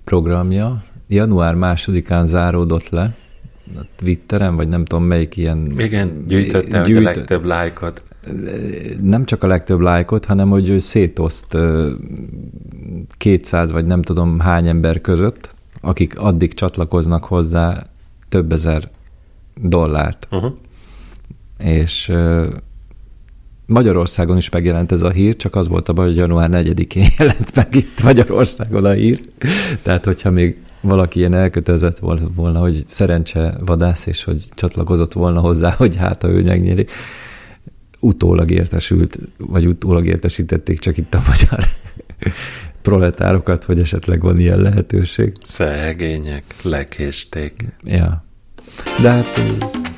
[0.04, 3.16] programja, január másodikán záródott le,
[3.78, 5.74] a Twitteren, vagy nem tudom melyik ilyen...
[5.78, 8.04] Igen, gyűjtötte hogy a gyűjt- legtöbb lájkot.
[9.02, 11.91] nem csak a legtöbb lájkot, hanem hogy ő szétoszt ö,
[13.18, 17.84] 200 vagy nem tudom hány ember között, akik addig csatlakoznak hozzá
[18.30, 18.89] több ezer
[19.56, 20.28] dollárt.
[20.32, 20.54] Uh-huh.
[21.58, 22.12] És
[23.72, 27.55] Magyarországon is megjelent ez a hír, csak az volt a baj, hogy január 4-én jelent
[27.55, 29.22] meg itt Magyarországon a hír.
[29.82, 35.39] Tehát, hogyha még valaki ilyen elkötelezett volt volna, hogy szerencse vadász, és hogy csatlakozott volna
[35.39, 36.86] hozzá, hogy hát, ha ő megnyeri,
[37.99, 41.65] utólag értesült, vagy utólag értesítették csak itt a magyar
[42.82, 45.32] proletárokat, hogy esetleg van ilyen lehetőség.
[45.43, 47.65] Szegények, lekésték.
[47.84, 48.24] Ja.
[49.01, 49.91] De hát ez...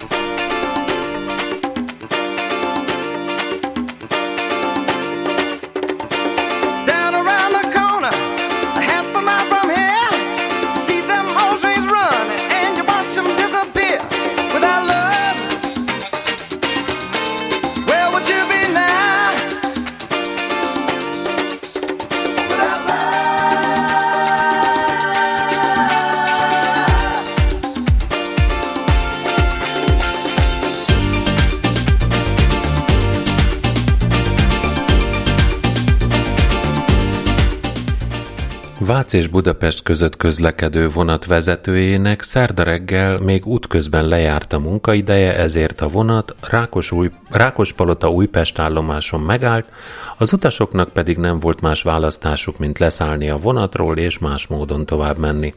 [39.14, 45.88] És Budapest között közlekedő vonat vezetőjének szerda reggel még útközben lejárt a munkaideje, ezért a
[45.88, 49.72] vonat Rákos új, Rákospalota Újpest állomáson megállt,
[50.18, 55.18] az utasoknak pedig nem volt más választásuk, mint leszállni a vonatról és más módon tovább
[55.18, 55.53] menni.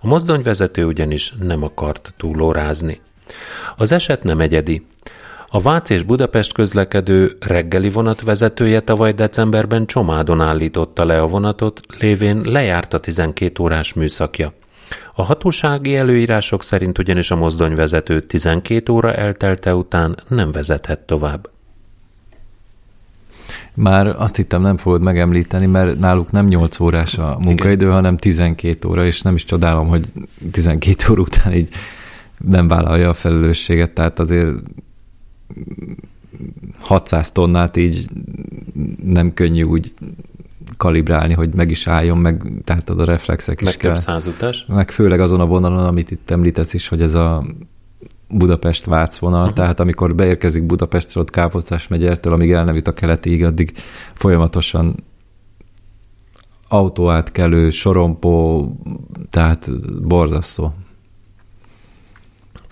[0.00, 3.00] A mozdonyvezető ugyanis nem akart túlórázni.
[3.76, 4.86] Az eset nem egyedi.
[5.54, 11.80] A Vác és Budapest közlekedő reggeli vonat vezetője tavaly decemberben Csomádon állította le a vonatot,
[11.98, 14.52] lévén lejárt a 12 órás műszakja.
[15.14, 21.50] A hatósági előírások szerint ugyanis a mozdonyvezető 12 óra eltelte után nem vezethet tovább.
[23.74, 27.94] Már azt hittem nem fogod megemlíteni, mert náluk nem 8 órás a munkaidő, Igen.
[27.94, 30.04] hanem 12 óra, és nem is csodálom, hogy
[30.52, 31.68] 12 óra után így
[32.48, 34.54] nem vállalja a felelősséget, tehát azért
[36.78, 38.08] 600 tonnát így
[39.04, 39.94] nem könnyű úgy
[40.76, 43.96] kalibrálni, hogy meg is álljon, meg tehát az a reflexek meg is kell.
[44.06, 44.64] Meg utas.
[44.66, 47.44] Meg főleg azon a vonalon, amit itt említesz is, hogy ez a
[48.28, 49.56] Budapest-Vác vonal, uh-huh.
[49.56, 53.72] tehát amikor beérkezik Budapestről, ott Káposztás megyertől, amíg el nem jut a keletig, addig
[54.14, 54.94] folyamatosan
[56.68, 58.68] autóátkelő, sorompó,
[59.30, 59.70] tehát
[60.06, 60.74] borzasztó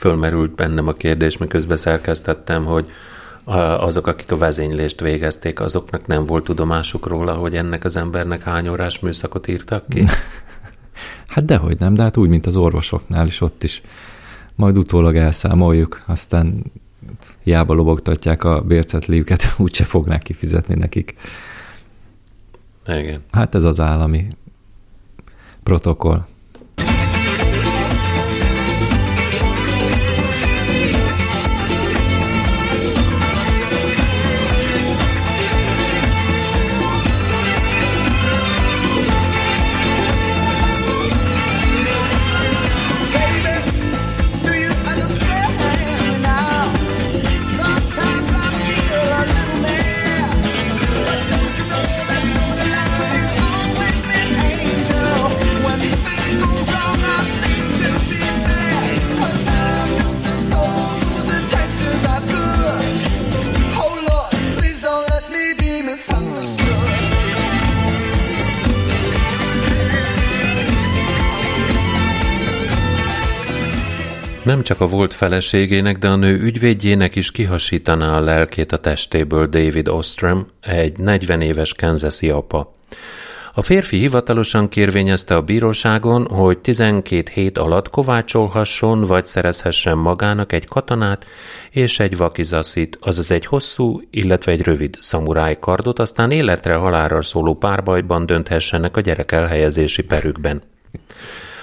[0.01, 2.91] fölmerült bennem a kérdés, miközben szerkesztettem, hogy
[3.79, 8.69] azok, akik a vezénylést végezték, azoknak nem volt tudomásuk róla, hogy ennek az embernek hány
[8.69, 10.05] órás műszakot írtak ki?
[11.27, 13.83] Hát dehogy nem, de hát úgy, mint az orvosoknál is ott is.
[14.55, 16.63] Majd utólag elszámoljuk, aztán
[17.43, 21.15] hiába lobogtatják a bércetliüket, úgyse fognák kifizetni nekik.
[22.87, 23.23] Igen.
[23.31, 24.27] Hát ez az állami
[25.63, 26.25] protokoll.
[74.51, 79.47] Nem csak a volt feleségének, de a nő ügyvédjének is kihasítaná a lelkét a testéből
[79.47, 82.75] David Ostrom, egy 40 éves Kansasi apa.
[83.55, 90.67] A férfi hivatalosan kérvényezte a bíróságon, hogy 12 hét alatt kovácsolhasson vagy szerezhessen magának egy
[90.67, 91.27] katonát
[91.71, 97.55] és egy vakizaszit, azaz egy hosszú, illetve egy rövid szamuráj kardot, aztán életre halálra szóló
[97.55, 100.63] párbajban dönthessenek a gyerek elhelyezési perükben.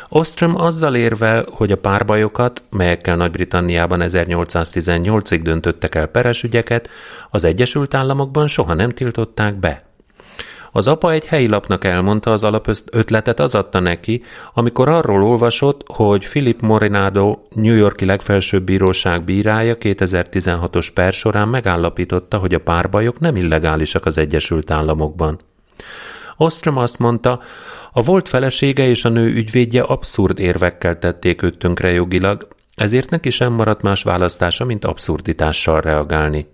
[0.10, 6.90] Ostrom azzal érvel, hogy a párbajokat, melyekkel Nagy-Britanniában 1818-ig döntöttek el peres ügyeket,
[7.30, 9.86] az Egyesült Államokban soha nem tiltották be.
[10.72, 16.30] Az apa egy helyi lapnak elmondta az alapötletet az adta neki, amikor arról olvasott, hogy
[16.30, 23.36] Philip Morinado, New Yorki legfelsőbb bíróság bírája 2016-os per során megállapította, hogy a párbajok nem
[23.36, 25.40] illegálisak az Egyesült Államokban.
[26.38, 27.42] Ostrom azt mondta,
[27.98, 33.30] a volt felesége és a nő ügyvédje abszurd érvekkel tették őt tönkre jogilag, ezért neki
[33.30, 36.48] sem maradt más választása, mint abszurditással reagálni.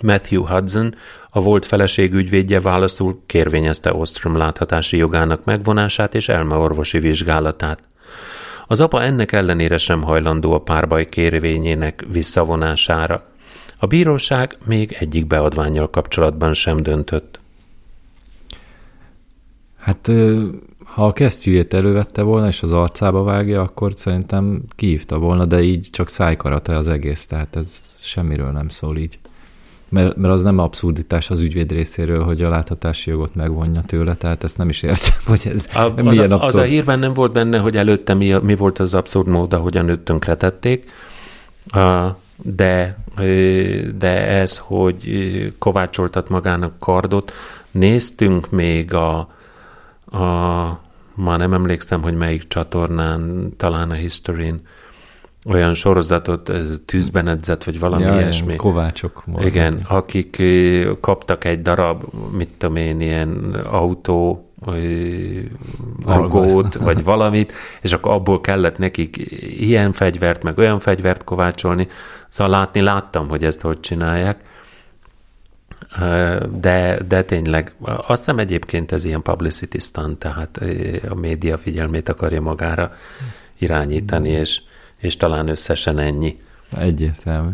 [0.00, 0.94] Matthew Hudson,
[1.30, 7.82] a volt feleség ügyvédje válaszul kérvényezte Ostrom láthatási jogának megvonását és elmeorvosi vizsgálatát.
[8.66, 13.24] Az apa ennek ellenére sem hajlandó a párbaj kérvényének visszavonására.
[13.78, 17.40] A bíróság még egyik beadványjal kapcsolatban sem döntött.
[19.82, 20.10] Hát
[20.84, 25.88] ha a kesztyűjét elővette volna, és az arcába vágja, akkor szerintem kihívta volna, de így
[25.90, 29.18] csak szájkarate az egész, tehát ez semmiről nem szól így.
[29.88, 34.44] Mert, mert az nem abszurditás az ügyvéd részéről, hogy a láthatási jogot megvonja tőle, tehát
[34.44, 36.54] ezt nem is értem, hogy ez a, az milyen a, abszurd.
[36.54, 39.88] Az a hírben nem volt benne, hogy előtte mi, mi volt az abszurd mód, ahogyan
[39.88, 40.90] őt tönkretették,
[42.36, 42.98] de,
[43.98, 47.32] de ez, hogy kovácsoltat magának kardot,
[47.70, 49.28] néztünk még a,
[50.12, 50.80] a,
[51.14, 54.60] már nem emlékszem, hogy melyik csatornán, talán a History-n,
[55.44, 58.56] olyan sorozatot, ez tűzben edzett, vagy valami ja, ilyesmi.
[58.56, 59.24] Kovácsok.
[59.38, 60.42] Igen, akik
[61.00, 62.04] kaptak egy darab,
[62.36, 64.46] mit tudom én, ilyen autó,
[66.06, 69.16] rugót, vagy valamit, és akkor abból kellett nekik
[69.58, 71.88] ilyen fegyvert, meg olyan fegyvert kovácsolni.
[72.28, 74.50] Szóval látni láttam, hogy ezt hogy csinálják.
[76.60, 80.60] De, de tényleg, azt hiszem egyébként ez ilyen publicity stunt, tehát
[81.08, 82.92] a média figyelmét akarja magára
[83.58, 84.60] irányítani, és,
[84.96, 86.40] és talán összesen ennyi.
[86.76, 87.50] Egyértelmű.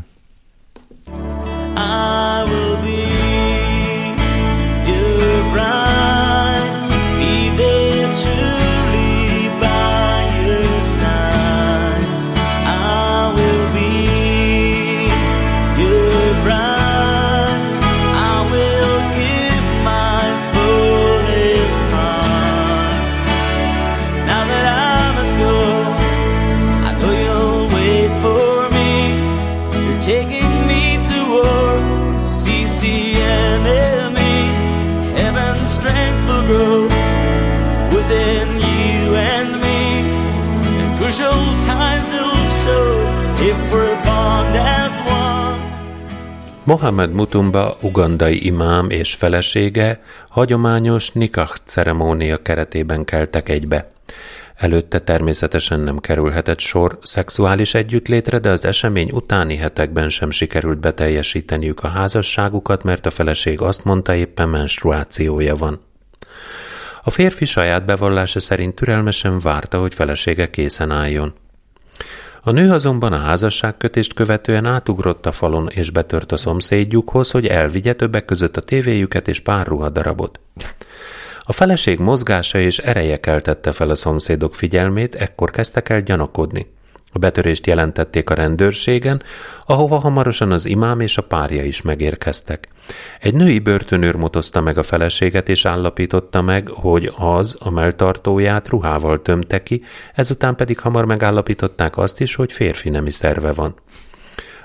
[41.08, 42.86] Crucial times will show
[43.50, 45.58] if we're bond as one.
[46.64, 53.90] Mohamed Mutumba ugandai imám és felesége hagyományos nikah ceremónia keretében keltek egybe.
[54.56, 61.80] Előtte természetesen nem kerülhetett sor szexuális együttlétre, de az esemény utáni hetekben sem sikerült beteljesíteniük
[61.82, 65.87] a házasságukat, mert a feleség azt mondta éppen menstruációja van.
[67.08, 71.32] A férfi saját bevallása szerint türelmesen várta, hogy felesége készen álljon.
[72.42, 77.92] A nő azonban a házasságkötést követően átugrott a falon és betört a szomszédjukhoz, hogy elvigye
[77.92, 80.40] többek között a tévéjüket és pár ruhadarabot.
[81.42, 86.66] A feleség mozgása és ereje keltette fel a szomszédok figyelmét, ekkor kezdtek el gyanakodni.
[87.18, 89.22] A betörést jelentették a rendőrségen,
[89.66, 92.68] ahova hamarosan az imám és a párja is megérkeztek.
[93.20, 99.22] Egy női börtönőr motozta meg a feleséget, és állapította meg, hogy az a melltartóját ruhával
[99.22, 99.82] tömte ki,
[100.14, 103.74] ezután pedig hamar megállapították azt is, hogy férfi nemi szerve van.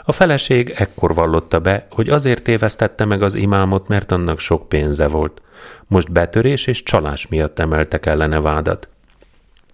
[0.03, 5.07] A feleség ekkor vallotta be, hogy azért tévesztette meg az imámot, mert annak sok pénze
[5.07, 5.41] volt.
[5.87, 8.87] Most betörés és csalás miatt emeltek ellene vádat.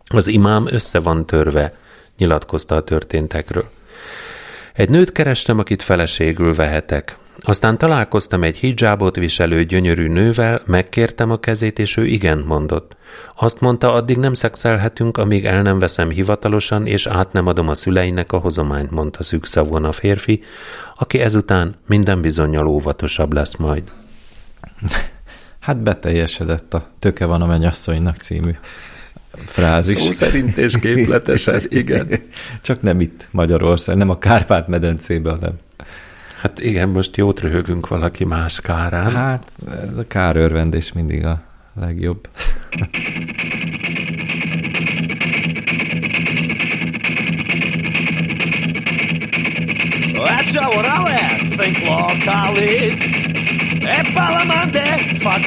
[0.08, 1.74] Az imám össze van törve,
[2.20, 3.70] nyilatkozta a történtekről.
[4.74, 7.18] Egy nőt kerestem, akit feleségül vehetek.
[7.40, 12.96] Aztán találkoztam egy hijabot viselő gyönyörű nővel, megkértem a kezét, és ő igen mondott.
[13.36, 17.76] Azt mondta, addig nem szexelhetünk, amíg el nem veszem hivatalosan, és át nem adom a
[17.76, 20.44] szüleinek a hozományt, mondta szűkszavon a férfi,
[20.96, 23.84] aki ezután minden bizonyal óvatosabb lesz majd.
[25.60, 28.56] Hát beteljesedett a Töke van a mennyasszonynak című
[29.34, 30.02] frázis.
[30.02, 32.08] Szó szerint és képletesen, igen.
[32.62, 35.54] Csak nem itt Magyarország, nem a Kárpát-medencében, hanem.
[36.42, 39.16] Hát igen, most jót röhögünk valaki más kárán.
[39.16, 39.52] Hát
[39.92, 41.42] ez a kárörvendés mindig a
[41.80, 42.28] legjobb.
[54.14, 55.40] Palamande fa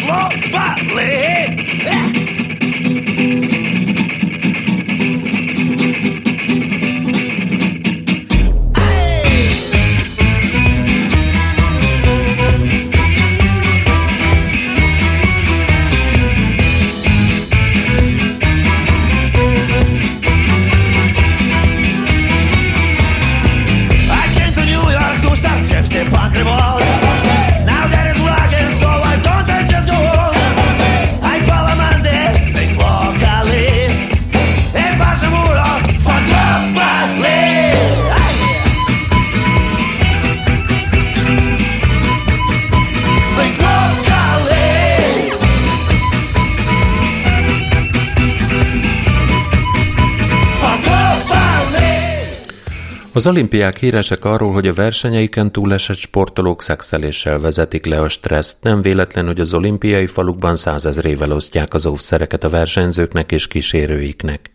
[53.15, 58.63] Az olimpiák híresek arról, hogy a versenyeiken túlesett sportolók szexeléssel vezetik le a stresszt.
[58.63, 64.51] Nem véletlen, hogy az olimpiai falukban százezrével osztják az óvszereket a versenyzőknek és kísérőiknek.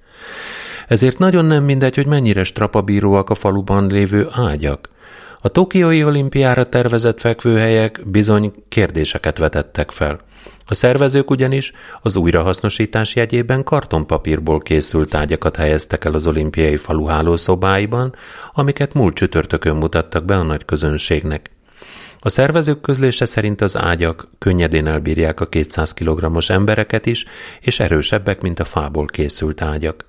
[0.87, 4.89] Ezért nagyon nem mindegy, hogy mennyire strapabíróak a faluban lévő ágyak.
[5.47, 10.19] A Tokiói olimpiára tervezett fekvőhelyek bizony kérdéseket vetettek fel.
[10.65, 11.71] A szervezők ugyanis
[12.01, 18.15] az újrahasznosítás jegyében kartonpapírból készült ágyakat helyeztek el az olimpiai falu hálószobáiban,
[18.53, 21.51] amiket múlt csütörtökön mutattak be a nagy közönségnek.
[22.19, 27.25] A szervezők közlése szerint az ágyak könnyedén elbírják a 200 kg-os embereket is,
[27.61, 30.05] és erősebbek, mint a fából készült ágyak.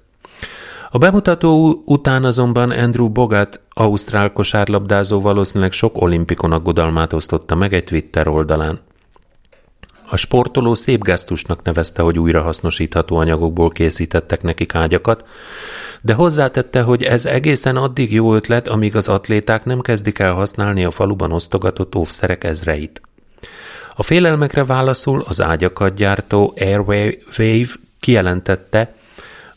[0.90, 7.84] A bemutató után azonban Andrew Bogat, ausztrál kosárlabdázó valószínűleg sok olimpikon aggodalmát osztotta meg egy
[7.84, 8.80] Twitter oldalán.
[10.10, 15.24] A sportoló szép gesztusnak nevezte, hogy újrahasznosítható anyagokból készítettek nekik ágyakat,
[16.00, 20.84] de hozzátette, hogy ez egészen addig jó ötlet, amíg az atléták nem kezdik el használni
[20.84, 23.00] a faluban osztogatott óvszerek ezreit.
[23.94, 27.66] A félelmekre válaszul az ágyakat gyártó Airwave
[28.00, 28.94] kijelentette,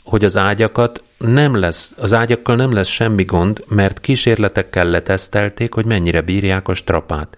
[0.03, 5.85] hogy az ágyakat nem lesz, az ágyakkal nem lesz semmi gond, mert kísérletekkel letesztelték, hogy
[5.85, 7.37] mennyire bírják a strapát.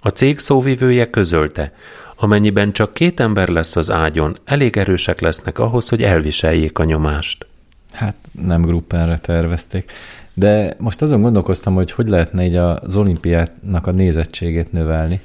[0.00, 1.72] A cég szóvivője közölte,
[2.16, 7.46] amennyiben csak két ember lesz az ágyon, elég erősek lesznek ahhoz, hogy elviseljék a nyomást.
[7.92, 9.92] Hát nem gruppenre tervezték.
[10.34, 15.20] De most azon gondolkoztam, hogy hogy lehetne így az olimpiának a nézettségét növelni.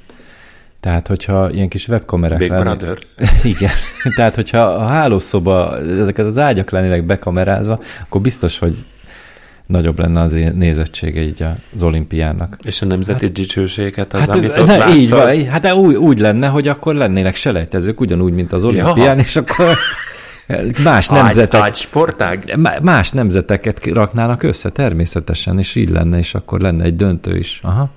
[0.84, 2.98] Tehát, hogyha ilyen kis webkamerák Big lennének- Brother.
[3.54, 3.70] Igen.
[4.16, 8.76] Tehát, hogyha a hálószoba ezeket az ágyak lennének bekamerázva, akkor biztos, hogy
[9.66, 11.44] nagyobb lenne az nézettsége így
[11.76, 12.56] az olimpiának.
[12.62, 15.46] És a nemzeti hát, dicsőséget az, Hát, amit ott ne, látsz, így van, az- így-
[15.48, 19.76] hát úgy, úgy lenne, hogy akkor lennének selejtezők, ugyanúgy, mint az olimpián, és akkor
[20.84, 22.54] más nemzetek, Ágy, sportág?
[22.58, 27.60] Má- Más nemzeteket raknának össze természetesen, és így lenne, és akkor lenne egy döntő is.
[27.62, 27.90] Aha.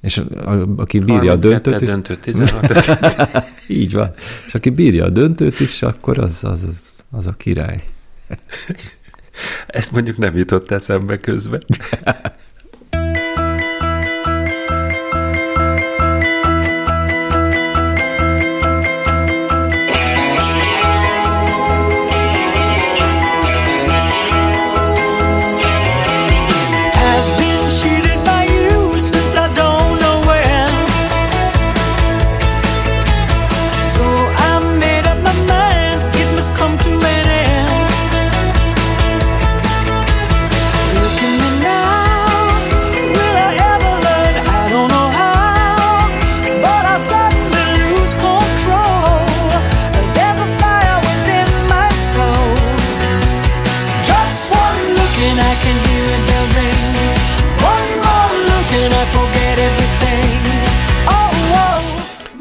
[0.00, 3.48] És a, a, aki bírja a 32 döntőt is, döntő, 16.
[3.68, 4.14] így van.
[4.46, 7.82] És aki bírja a döntőt is, akkor az, az, az, az a király.
[9.66, 11.60] Ez mondjuk nem jutott eszembe közben.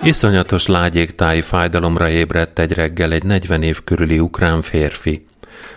[0.10, 5.26] Iszonyatos lágyégtáji fájdalomra ébredt egy reggel egy 40 év körüli ukrán férfi.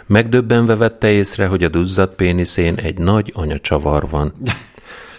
[0.07, 4.33] Megdöbbenve vette észre, hogy a duzzadt péniszén egy nagy anyacsavar van.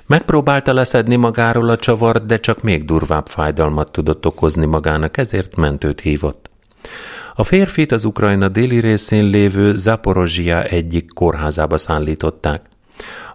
[0.06, 6.02] Megpróbálta leszedni magáról a csavart, de csak még durvább fájdalmat tudott okozni magának, ezért mentőt
[6.02, 6.50] hívott.
[7.36, 12.62] A férfit az Ukrajna déli részén lévő Zaporozsia egyik kórházába szállították.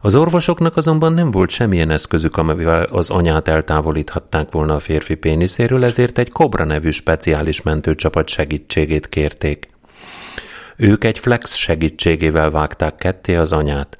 [0.00, 5.84] Az orvosoknak azonban nem volt semmilyen eszközük, amivel az anyát eltávolíthatták volna a férfi péniszéről,
[5.84, 9.68] ezért egy Cobra nevű speciális mentőcsapat segítségét kérték.
[10.76, 13.98] Ők egy flex segítségével vágták ketté az anyát.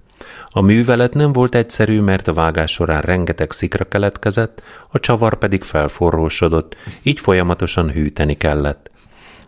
[0.50, 5.62] A művelet nem volt egyszerű, mert a vágás során rengeteg szikra keletkezett, a csavar pedig
[5.62, 8.90] felforrósodott, így folyamatosan hűteni kellett.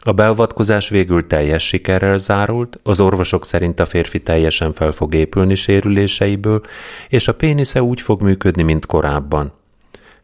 [0.03, 5.55] A beavatkozás végül teljes sikerrel zárult, az orvosok szerint a férfi teljesen fel fog épülni
[5.55, 6.61] sérüléseiből,
[7.09, 9.53] és a pénisze úgy fog működni, mint korábban.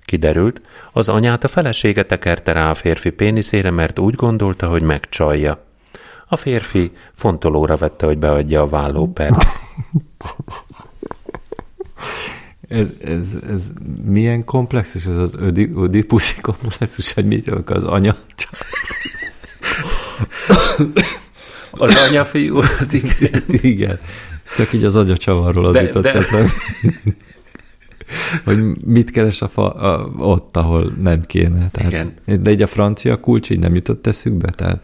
[0.04, 0.60] Kiderült,
[0.92, 5.64] az anyát a felesége tekerte rá a férfi péniszére, mert úgy gondolta, hogy megcsalja.
[6.28, 9.46] A férfi fontolóra vette, hogy beadja a vállópert.
[12.68, 13.62] Ez, ez, ez
[14.04, 18.16] milyen komplexus ez az ödi, ödipuszi komplexus, hogy mit az anya?
[21.70, 23.42] Az anyafiú, az igen.
[23.48, 23.98] Igen.
[24.56, 26.50] Csak így az agyacsavarról az De- jutott de- eszembe.
[28.44, 31.68] hogy mit keres a, fa, a, ott, ahol nem kéne.
[31.70, 32.14] Tehát, Igen.
[32.42, 34.50] De így a francia kulcs így nem jutott eszükbe?
[34.50, 34.80] Tehát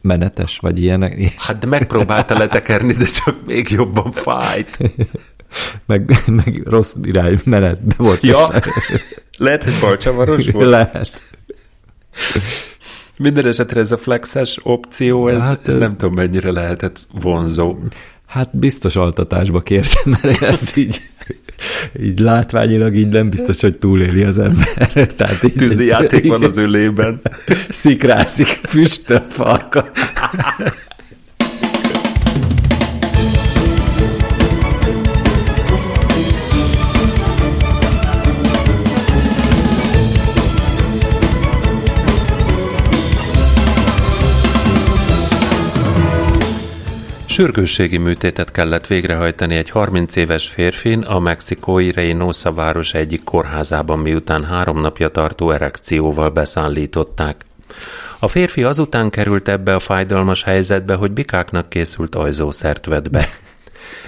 [0.00, 1.32] menetes, vagy ilyenek?
[1.36, 4.78] Hát de megpróbálta letekerni, de csak még jobban fájt.
[5.86, 8.22] meg, meg rossz irány menetbe volt.
[8.22, 8.48] Ja,
[9.38, 10.68] lehet, hogy balcsavaros volt.
[10.68, 11.20] Lehet.
[13.22, 17.76] Minden esetre ez a flexes opció, ez, Hát, ez nem tudom mennyire lehetett vonzó.
[18.26, 21.00] Hát biztos altatásba kértem, mert ezt így,
[22.02, 24.92] így látványilag így nem biztos, hogy túléli az ember.
[25.16, 27.20] Tehát így, Tűzi játék van az ölében.
[27.68, 29.90] Szikrászik, füstöl farka.
[47.32, 54.44] Sürgősségi műtétet kellett végrehajtani egy 30 éves férfin a mexikói Reynosa város egyik kórházában, miután
[54.44, 57.44] három napja tartó erekcióval beszállították.
[58.18, 63.28] A férfi azután került ebbe a fájdalmas helyzetbe, hogy bikáknak készült ajzószert vett be.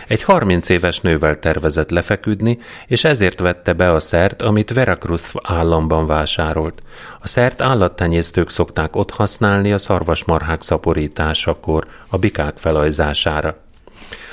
[0.09, 6.07] Egy 30 éves nővel tervezett lefeküdni, és ezért vette be a szert, amit Veracruz államban
[6.07, 6.83] vásárolt.
[7.21, 13.57] A szert állattenyésztők szokták ott használni a szarvasmarhák szaporításakor, a bikák felajzására.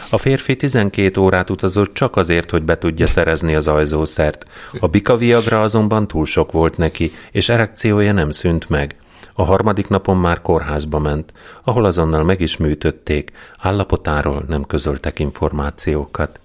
[0.10, 4.46] A férfi 12 órát utazott csak azért, hogy be tudja szerezni az ajzószert.
[4.80, 8.96] A bika viagra azonban túl sok volt neki, és erekciója nem szűnt meg.
[9.42, 11.34] A harmadik napon már kórházba ment,
[11.64, 16.40] ahol azonnal meg is műtötték, állapotáról nem közöltek információkat.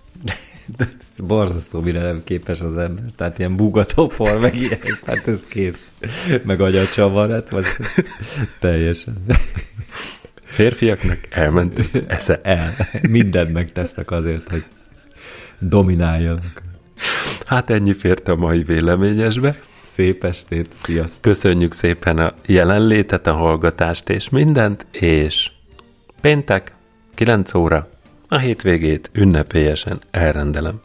[1.16, 3.04] Borzasztó, mire nem képes az ember.
[3.16, 5.90] Tehát ilyen bugatopor, meg ilyen, hát ez kész.
[6.44, 7.64] Meg agyacsavarat, vagy
[8.60, 9.24] teljesen.
[10.44, 12.40] Férfiaknak elment az esze.
[12.42, 12.70] El.
[13.10, 14.62] Mindent megtesznek azért, hogy
[15.58, 16.62] domináljanak.
[17.46, 19.56] Hát ennyi fért a mai véleményesbe.
[19.96, 21.22] Szép estét, sziasztok!
[21.22, 25.50] Köszönjük szépen a jelenlétet, a hallgatást és mindent, és
[26.20, 26.74] péntek,
[27.14, 27.88] 9 óra,
[28.28, 30.80] a hétvégét ünnepélyesen elrendelem.